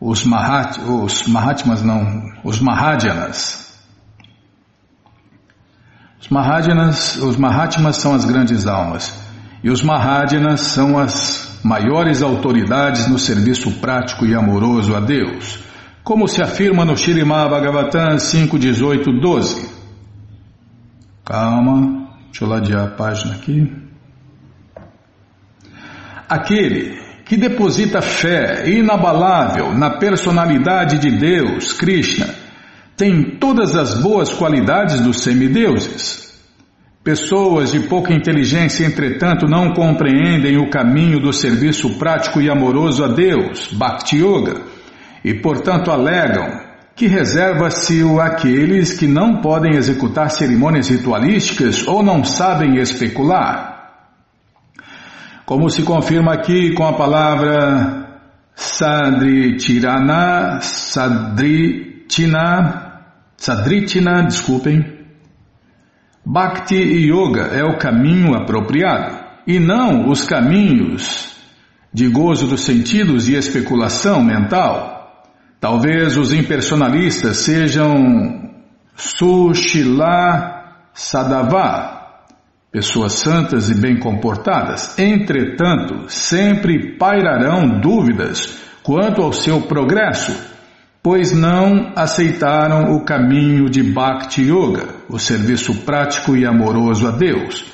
[0.00, 3.66] Os, Mahat, os Mahatmas não, os Mahadjanas.
[6.20, 9.27] Os Mahadjanas, os Mahatmas são as grandes almas.
[9.62, 15.60] E os Mahadjanas são as maiores autoridades no serviço prático e amoroso a Deus,
[16.04, 19.20] como se afirma no Shirimá Bhagavatam 5.18.12.
[19.20, 19.68] 12.
[21.24, 23.70] Calma, deixa eu ladear a página aqui.
[26.28, 32.34] Aquele que deposita fé inabalável na personalidade de Deus, Krishna,
[32.96, 36.27] tem todas as boas qualidades dos semideuses
[37.08, 43.08] Pessoas de pouca inteligência, entretanto, não compreendem o caminho do serviço prático e amoroso a
[43.08, 44.60] Deus, Bhakti Yoga,
[45.24, 46.60] e, portanto, alegam
[46.94, 53.88] que reserva-se àqueles que não podem executar cerimônias ritualísticas ou não sabem especular.
[55.46, 58.20] Como se confirma aqui com a palavra
[58.54, 61.62] Sadritirana, Sadritina,
[63.34, 64.97] Sadritina, desculpem,
[66.30, 69.16] Bhakti Yoga é o caminho apropriado
[69.46, 71.34] e não os caminhos
[71.90, 75.24] de gozo dos sentidos e especulação mental.
[75.58, 78.52] Talvez os impersonalistas sejam
[78.94, 82.26] Sushila Sadava,
[82.70, 84.98] pessoas santas e bem comportadas.
[84.98, 90.57] Entretanto, sempre pairarão dúvidas quanto ao seu progresso
[91.02, 97.64] pois não aceitaram o caminho de Bhakti Yoga, o serviço prático e amoroso a Deus.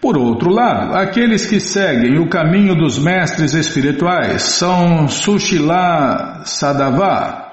[0.00, 7.52] Por outro lado, aqueles que seguem o caminho dos mestres espirituais são Sushila Sadava.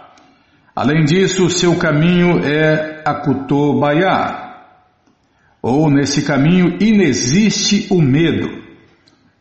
[0.76, 4.50] Além disso, seu caminho é Akutobaya.
[5.62, 8.50] Ou nesse caminho inexiste o medo.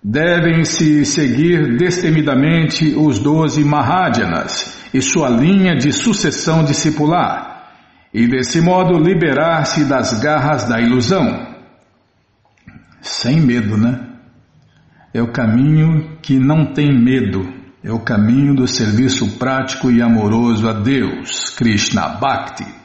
[0.03, 7.68] Devem-se seguir destemidamente os doze Mahadyanas e sua linha de sucessão discipular,
[8.12, 11.55] e desse modo liberar-se das garras da ilusão.
[13.03, 14.09] Sem medo, né?
[15.12, 17.46] É o caminho que não tem medo,
[17.84, 22.80] é o caminho do serviço prático e amoroso a Deus, Krishna Bhakti.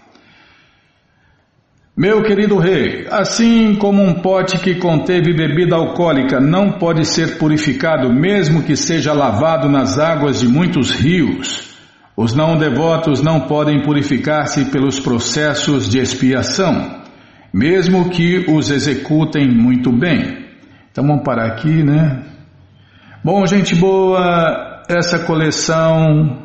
[1.97, 8.11] Meu querido rei, assim como um pote que conteve bebida alcoólica não pode ser purificado,
[8.11, 11.73] mesmo que seja lavado nas águas de muitos rios,
[12.17, 17.01] os não devotos não podem purificar-se pelos processos de expiação,
[17.53, 20.49] mesmo que os executem muito bem.
[20.91, 22.23] Então vamos parar aqui, né?
[23.23, 26.44] Bom, gente boa, essa coleção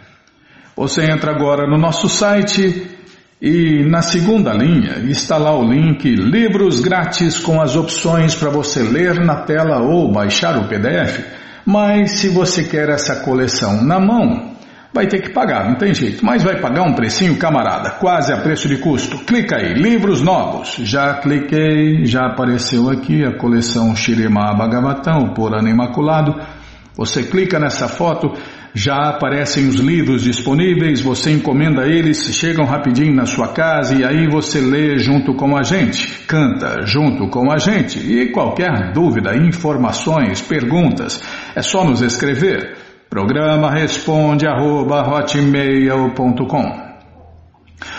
[0.77, 2.89] Você entra agora no nosso site
[3.43, 8.81] e na segunda linha está lá o link Livros Grátis com as opções para você
[8.81, 11.19] ler na tela ou baixar o PDF.
[11.67, 14.55] Mas se você quer essa coleção na mão,
[14.93, 16.25] vai ter que pagar, não tem jeito.
[16.25, 19.19] Mas vai pagar um precinho, camarada, quase a preço de custo.
[19.19, 20.77] Clica aí, livros novos.
[20.81, 26.35] Já cliquei, já apareceu aqui a coleção Shirema Bhagavatam, o Purana Imaculado.
[26.97, 28.35] Você clica nessa foto
[28.75, 34.29] já aparecem os livros disponíveis, você encomenda eles, chegam rapidinho na sua casa e aí
[34.29, 37.99] você lê junto com a gente, canta junto com a gente.
[37.99, 41.21] E qualquer dúvida, informações, perguntas,
[41.55, 42.77] é só nos escrever.
[43.11, 45.03] Programa responde arroba,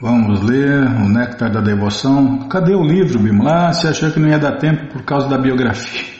[0.00, 2.48] Vamos ler o Néctar da Devoção.
[2.48, 3.72] Cadê o livro, Bimla?
[3.72, 6.17] Você achou que não ia dar tempo por causa da biografia?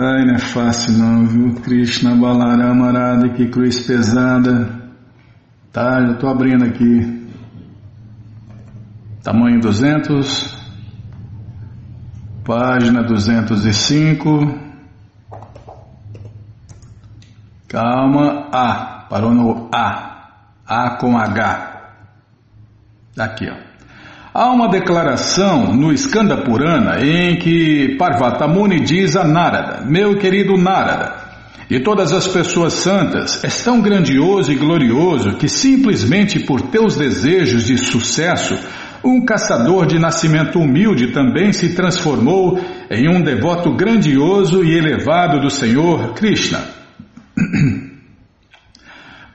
[0.00, 1.54] Ai, não é fácil não, viu?
[1.56, 4.80] Krishna Balarama Arada, que cruz pesada.
[5.72, 7.26] Tá, já estou abrindo aqui.
[9.24, 10.56] Tamanho 200.
[12.44, 14.56] Página 205.
[17.66, 19.04] Calma, A.
[19.10, 20.30] Parou no A.
[20.64, 21.90] A com H.
[23.18, 23.67] Aqui, ó.
[24.40, 30.56] Há uma declaração no Skanda Purana em que Parvata Muni diz a Narada, meu querido
[30.56, 31.12] Narada,
[31.68, 37.66] e todas as pessoas santas, és tão grandioso e glorioso que simplesmente por teus desejos
[37.66, 38.56] de sucesso,
[39.02, 45.50] um caçador de nascimento humilde também se transformou em um devoto grandioso e elevado do
[45.50, 46.60] Senhor Krishna.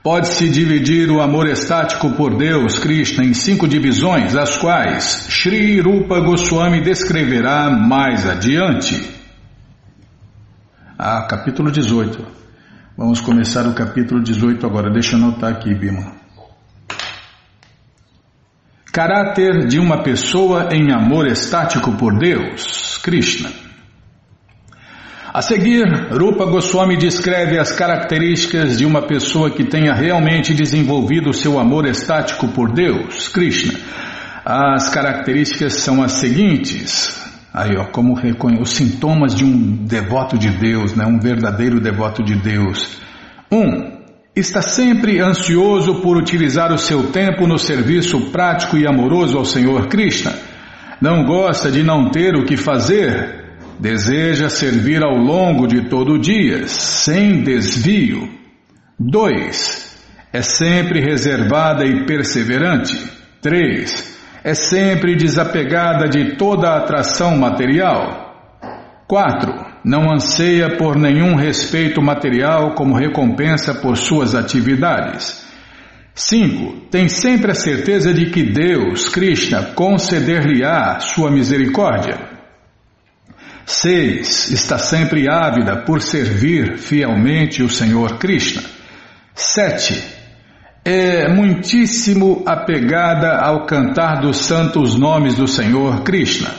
[0.04, 6.20] Pode-se dividir o amor estático por Deus, Krishna, em cinco divisões, as quais Sri Rupa
[6.20, 9.02] Goswami descreverá mais adiante.
[10.98, 12.22] Ah, capítulo 18.
[12.98, 14.92] Vamos começar o capítulo 18 agora.
[14.92, 16.12] Deixa eu anotar aqui, Bima.
[18.92, 23.63] Caráter de uma pessoa em amor estático por Deus, Krishna.
[25.34, 31.58] A seguir, Rupa Goswami descreve as características de uma pessoa que tenha realmente desenvolvido seu
[31.58, 33.74] amor estático por Deus, Krishna.
[34.44, 37.20] As características são as seguintes.
[37.52, 38.14] Aí, ó, como
[38.60, 43.00] os sintomas de um devoto de Deus, né, um verdadeiro devoto de Deus.
[43.50, 44.04] Um,
[44.36, 49.88] está sempre ansioso por utilizar o seu tempo no serviço prático e amoroso ao Senhor
[49.88, 50.32] Krishna.
[51.00, 53.43] Não gosta de não ter o que fazer
[53.78, 58.28] Deseja servir ao longo de todo o dia, sem desvio.
[58.98, 59.96] 2.
[60.32, 62.96] É sempre reservada e perseverante.
[63.40, 64.18] 3.
[64.44, 68.24] É sempre desapegada de toda a atração material.
[69.06, 69.52] 4.
[69.84, 75.44] Não anseia por nenhum respeito material como recompensa por suas atividades.
[76.14, 76.88] 5.
[76.90, 82.33] Tem sempre a certeza de que Deus, Krishna, conceder-lhe-á sua misericórdia.
[83.66, 84.50] 6.
[84.50, 88.62] Está sempre ávida por servir fielmente o Senhor Krishna.
[89.34, 90.02] 7.
[90.84, 96.50] É muitíssimo apegada ao cantar dos santos nomes do Senhor Krishna.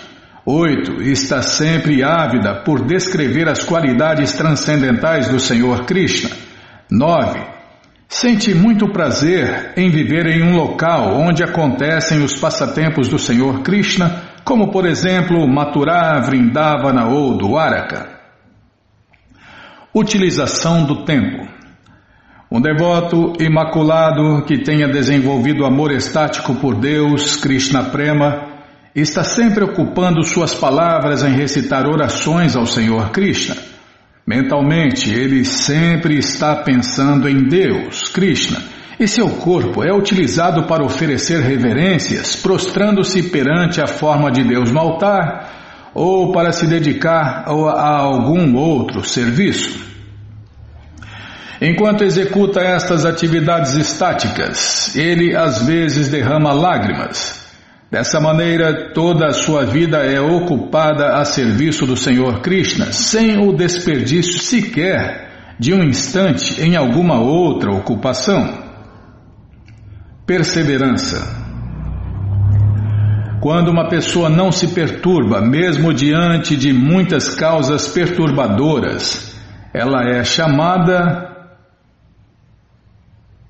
[0.45, 1.01] 8.
[1.03, 6.31] Está sempre ávida por descrever as qualidades transcendentais do Senhor Krishna.
[6.89, 7.39] 9.
[8.07, 14.24] Sente muito prazer em viver em um local onde acontecem os passatempos do Senhor Krishna
[14.45, 18.07] como por exemplo Maturá, Vrindavana ou Dwaraka.
[19.93, 21.47] Utilização do tempo.
[22.51, 28.53] Um devoto imaculado que tenha desenvolvido amor estático por Deus, Krishna Prema,
[28.93, 33.55] está sempre ocupando suas palavras em recitar orações ao Senhor Krishna.
[34.27, 41.41] Mentalmente, ele sempre está pensando em Deus, Krishna e seu corpo é utilizado para oferecer
[41.41, 48.55] reverências, prostrando-se perante a forma de Deus no altar, ou para se dedicar a algum
[48.55, 49.83] outro serviço.
[51.61, 57.45] Enquanto executa estas atividades estáticas, ele às vezes derrama lágrimas.
[57.89, 63.53] Dessa maneira, toda a sua vida é ocupada a serviço do Senhor Krishna, sem o
[63.53, 68.64] desperdício sequer de um instante em alguma outra ocupação.
[70.25, 71.45] Perseverança.
[73.39, 79.39] Quando uma pessoa não se perturba, mesmo diante de muitas causas perturbadoras,
[79.71, 81.31] ela é chamada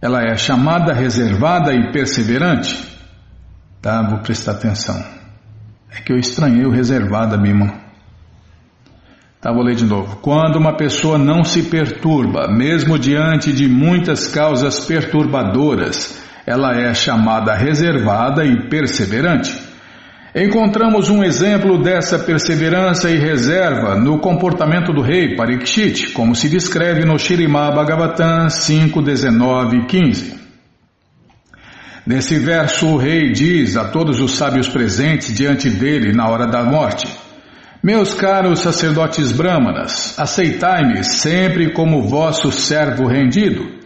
[0.01, 2.77] ela é chamada reservada e perseverante.
[3.81, 5.01] Tá, vou prestar atenção.
[5.89, 7.73] É que eu estranhei o reservada, Bima.
[9.39, 10.17] Tá, vou ler de novo.
[10.17, 17.55] Quando uma pessoa não se perturba, mesmo diante de muitas causas perturbadoras, ela é chamada
[17.55, 19.65] reservada e perseverante.
[20.35, 27.05] Encontramos um exemplo dessa perseverança e reserva no comportamento do rei Parikshit, como se descreve
[27.05, 30.35] no Shirimá Bhagavatam 5, 19 e 15.
[32.05, 36.63] Nesse verso, o rei diz a todos os sábios presentes diante dele na hora da
[36.63, 37.07] morte:
[37.81, 43.84] Meus caros sacerdotes brahmanas, aceitai-me sempre como vosso servo rendido.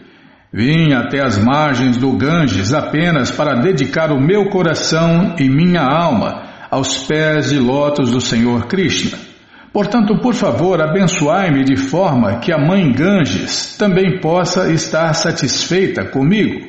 [0.52, 6.42] Vim até as margens do Ganges apenas para dedicar o meu coração e minha alma
[6.68, 9.16] aos pés de lótus do Senhor Krishna.
[9.72, 16.68] Portanto, por favor, abençoai-me de forma que a mãe Ganges também possa estar satisfeita comigo.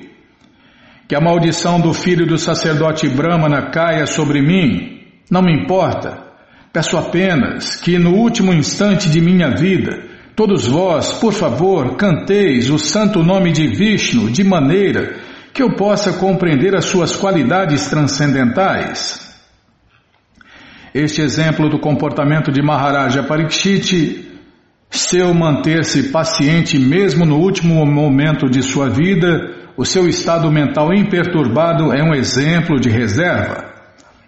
[1.08, 6.20] Que a maldição do filho do sacerdote Brahmana caia sobre mim, não me importa.
[6.72, 12.80] Peço apenas que no último instante de minha vida Todos vós, por favor, canteis o
[12.80, 15.16] santo nome de Vishnu de maneira
[15.54, 19.30] que eu possa compreender as suas qualidades transcendentais.
[20.94, 24.30] Este exemplo do comportamento de Maharaja Parikshit,
[24.90, 31.94] seu manter-se paciente mesmo no último momento de sua vida, o seu estado mental imperturbado
[31.94, 33.71] é um exemplo de reserva.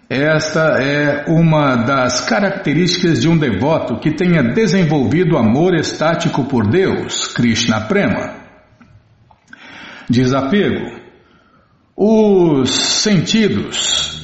[0.08, 7.28] Esta é uma das características de um devoto que tenha desenvolvido amor estático por Deus,
[7.28, 8.34] Krishna Prema.
[10.08, 11.00] Desapego.
[11.96, 14.14] Os sentidos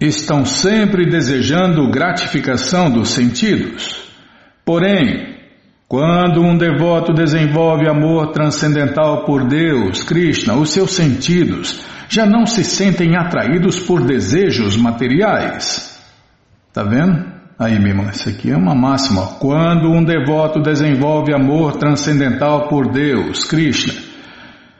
[0.00, 4.08] estão sempre desejando gratificação dos sentidos.
[4.64, 5.36] Porém,
[5.86, 12.64] quando um devoto desenvolve amor transcendental por Deus, Krishna, os seus sentidos já não se
[12.64, 16.00] sentem atraídos por desejos materiais.
[16.72, 17.36] Tá vendo?
[17.58, 19.26] Aí, meu irmão, isso aqui é uma máxima.
[19.38, 23.94] Quando um devoto desenvolve amor transcendental por Deus, Krishna,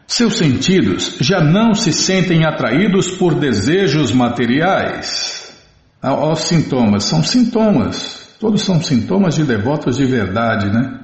[0.06, 5.56] seus sentidos já não se sentem atraídos por desejos materiais.
[6.02, 11.00] Os sintomas são sintomas, todos são sintomas de devotos de verdade, né?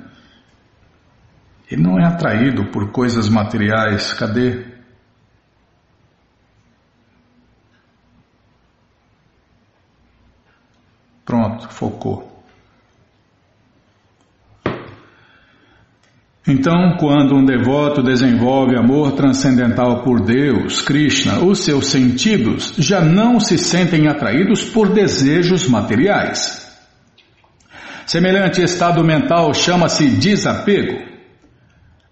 [1.71, 4.72] Ele não é atraído por coisas materiais, cadê?
[11.71, 12.33] Focou.
[16.47, 23.39] Então, quando um devoto desenvolve amor transcendental por Deus, Krishna, os seus sentidos já não
[23.39, 26.69] se sentem atraídos por desejos materiais.
[28.05, 31.13] Semelhante estado mental chama-se desapego.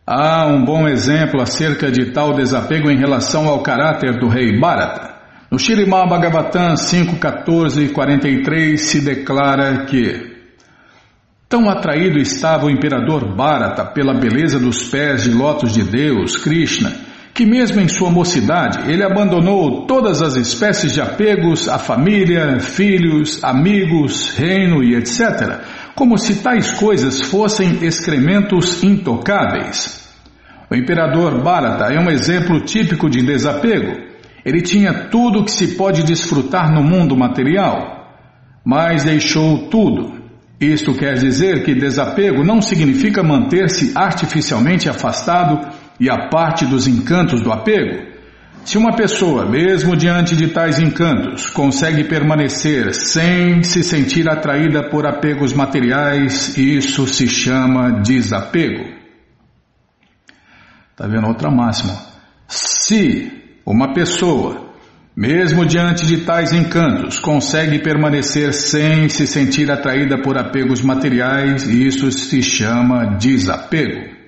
[0.07, 5.10] Há um bom exemplo acerca de tal desapego em relação ao caráter do rei Bharata.
[5.51, 10.31] No Shirimá Bhagavatam 5.14 e 43 se declara que
[11.49, 16.95] Tão atraído estava o imperador Bharata pela beleza dos pés de lótus de Deus, Krishna,
[17.35, 23.43] que mesmo em sua mocidade ele abandonou todas as espécies de apegos à família, filhos,
[23.43, 25.59] amigos, reino e etc.,
[25.97, 30.09] como se tais coisas fossem excrementos intocáveis.
[30.71, 34.10] O imperador Bharata é um exemplo típico de desapego.
[34.45, 38.09] Ele tinha tudo que se pode desfrutar no mundo material,
[38.65, 40.21] mas deixou tudo.
[40.61, 45.69] Isto quer dizer que desapego não significa manter-se artificialmente afastado
[45.99, 48.11] e a parte dos encantos do apego.
[48.65, 55.07] Se uma pessoa, mesmo diante de tais encantos, consegue permanecer sem se sentir atraída por
[55.07, 58.85] apegos materiais, isso se chama desapego.
[60.91, 61.99] Está vendo outra máxima?
[62.47, 64.71] Se uma pessoa,
[65.17, 71.87] mesmo diante de tais encantos, consegue permanecer sem se sentir atraída por apegos materiais e
[71.87, 74.21] isso se chama desapego.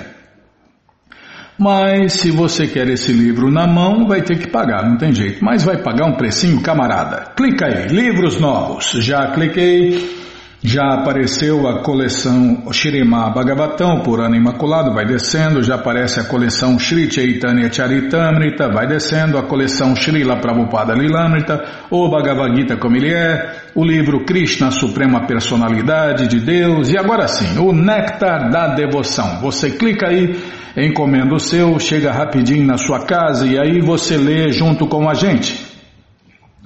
[1.58, 5.44] Mas se você quer esse livro na mão, vai ter que pagar, não tem jeito.
[5.44, 7.32] Mas vai pagar um precinho, camarada.
[7.34, 8.92] Clica aí, livros novos.
[9.00, 10.25] Já cliquei.
[10.62, 15.62] Já apareceu a coleção Shirima Bhagavatam, por ano imaculado, vai descendo.
[15.62, 19.36] Já aparece a coleção Shri Chaitanya Charitamrita, vai descendo.
[19.36, 23.54] A coleção Srila Prabhupada Lilamrita, o Bhagavad Gita como ele é.
[23.74, 26.90] O livro Krishna, Suprema Personalidade de Deus.
[26.90, 29.38] E agora sim, o Néctar da Devoção.
[29.42, 30.40] Você clica aí,
[30.74, 35.12] encomenda o seu, chega rapidinho na sua casa e aí você lê junto com a
[35.12, 35.75] gente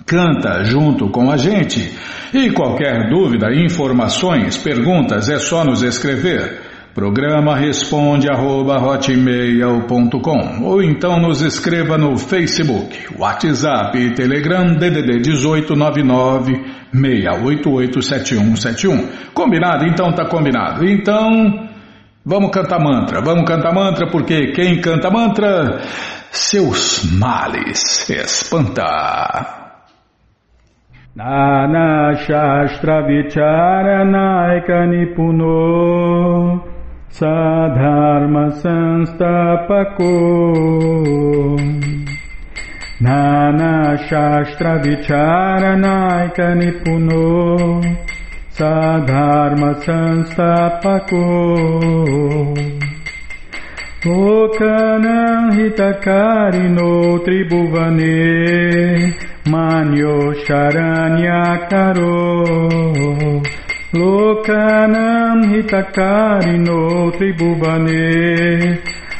[0.06, 1.92] canta junto com a gente.
[2.32, 6.70] E qualquer dúvida, informações, perguntas, é só nos escrever.
[6.94, 8.76] Programa responde arroba,
[10.62, 19.32] ou então nos escreva no Facebook, WhatsApp e Telegram DDD 1899 6887171.
[19.32, 19.86] Combinado?
[19.86, 20.84] Então tá combinado.
[20.84, 21.68] Então,
[22.24, 23.22] vamos cantar mantra.
[23.22, 25.82] Vamos cantar mantra porque quem canta mantra,
[26.32, 29.59] seus males espanta.
[31.16, 36.62] Nana Shastra Vicharanaika Nipuno
[37.10, 40.12] Sadharma Sanstapako.
[43.00, 47.82] Nana Shastra Vicharanaika Nipuno
[48.52, 51.26] Sadharma Sanstapako.
[54.04, 58.10] Lokanam Hitakarino Tribuvane
[59.50, 62.18] Manyo Sharanyakaro
[63.92, 68.78] Lokanam Hitakarino Tribhubane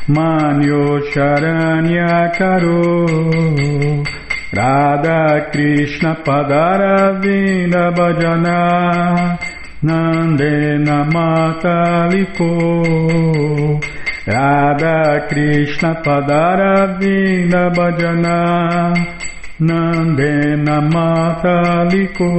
[0.09, 2.81] Manyo Sharanyakaro
[4.53, 8.61] Radha Krishna Padaravina Bhajana
[9.83, 12.51] Nandena Mataliko
[14.27, 18.39] Radha Krishna Padaravina Bhajana
[19.61, 22.31] Nandena Mataliko.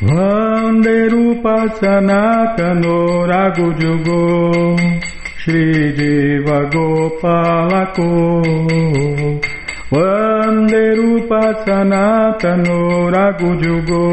[0.00, 4.78] Vanderupa Sanatano Ragujugo
[5.40, 8.08] Shri Diva Gopalako.
[9.92, 14.04] Vanderupa Sanatano Ragujugo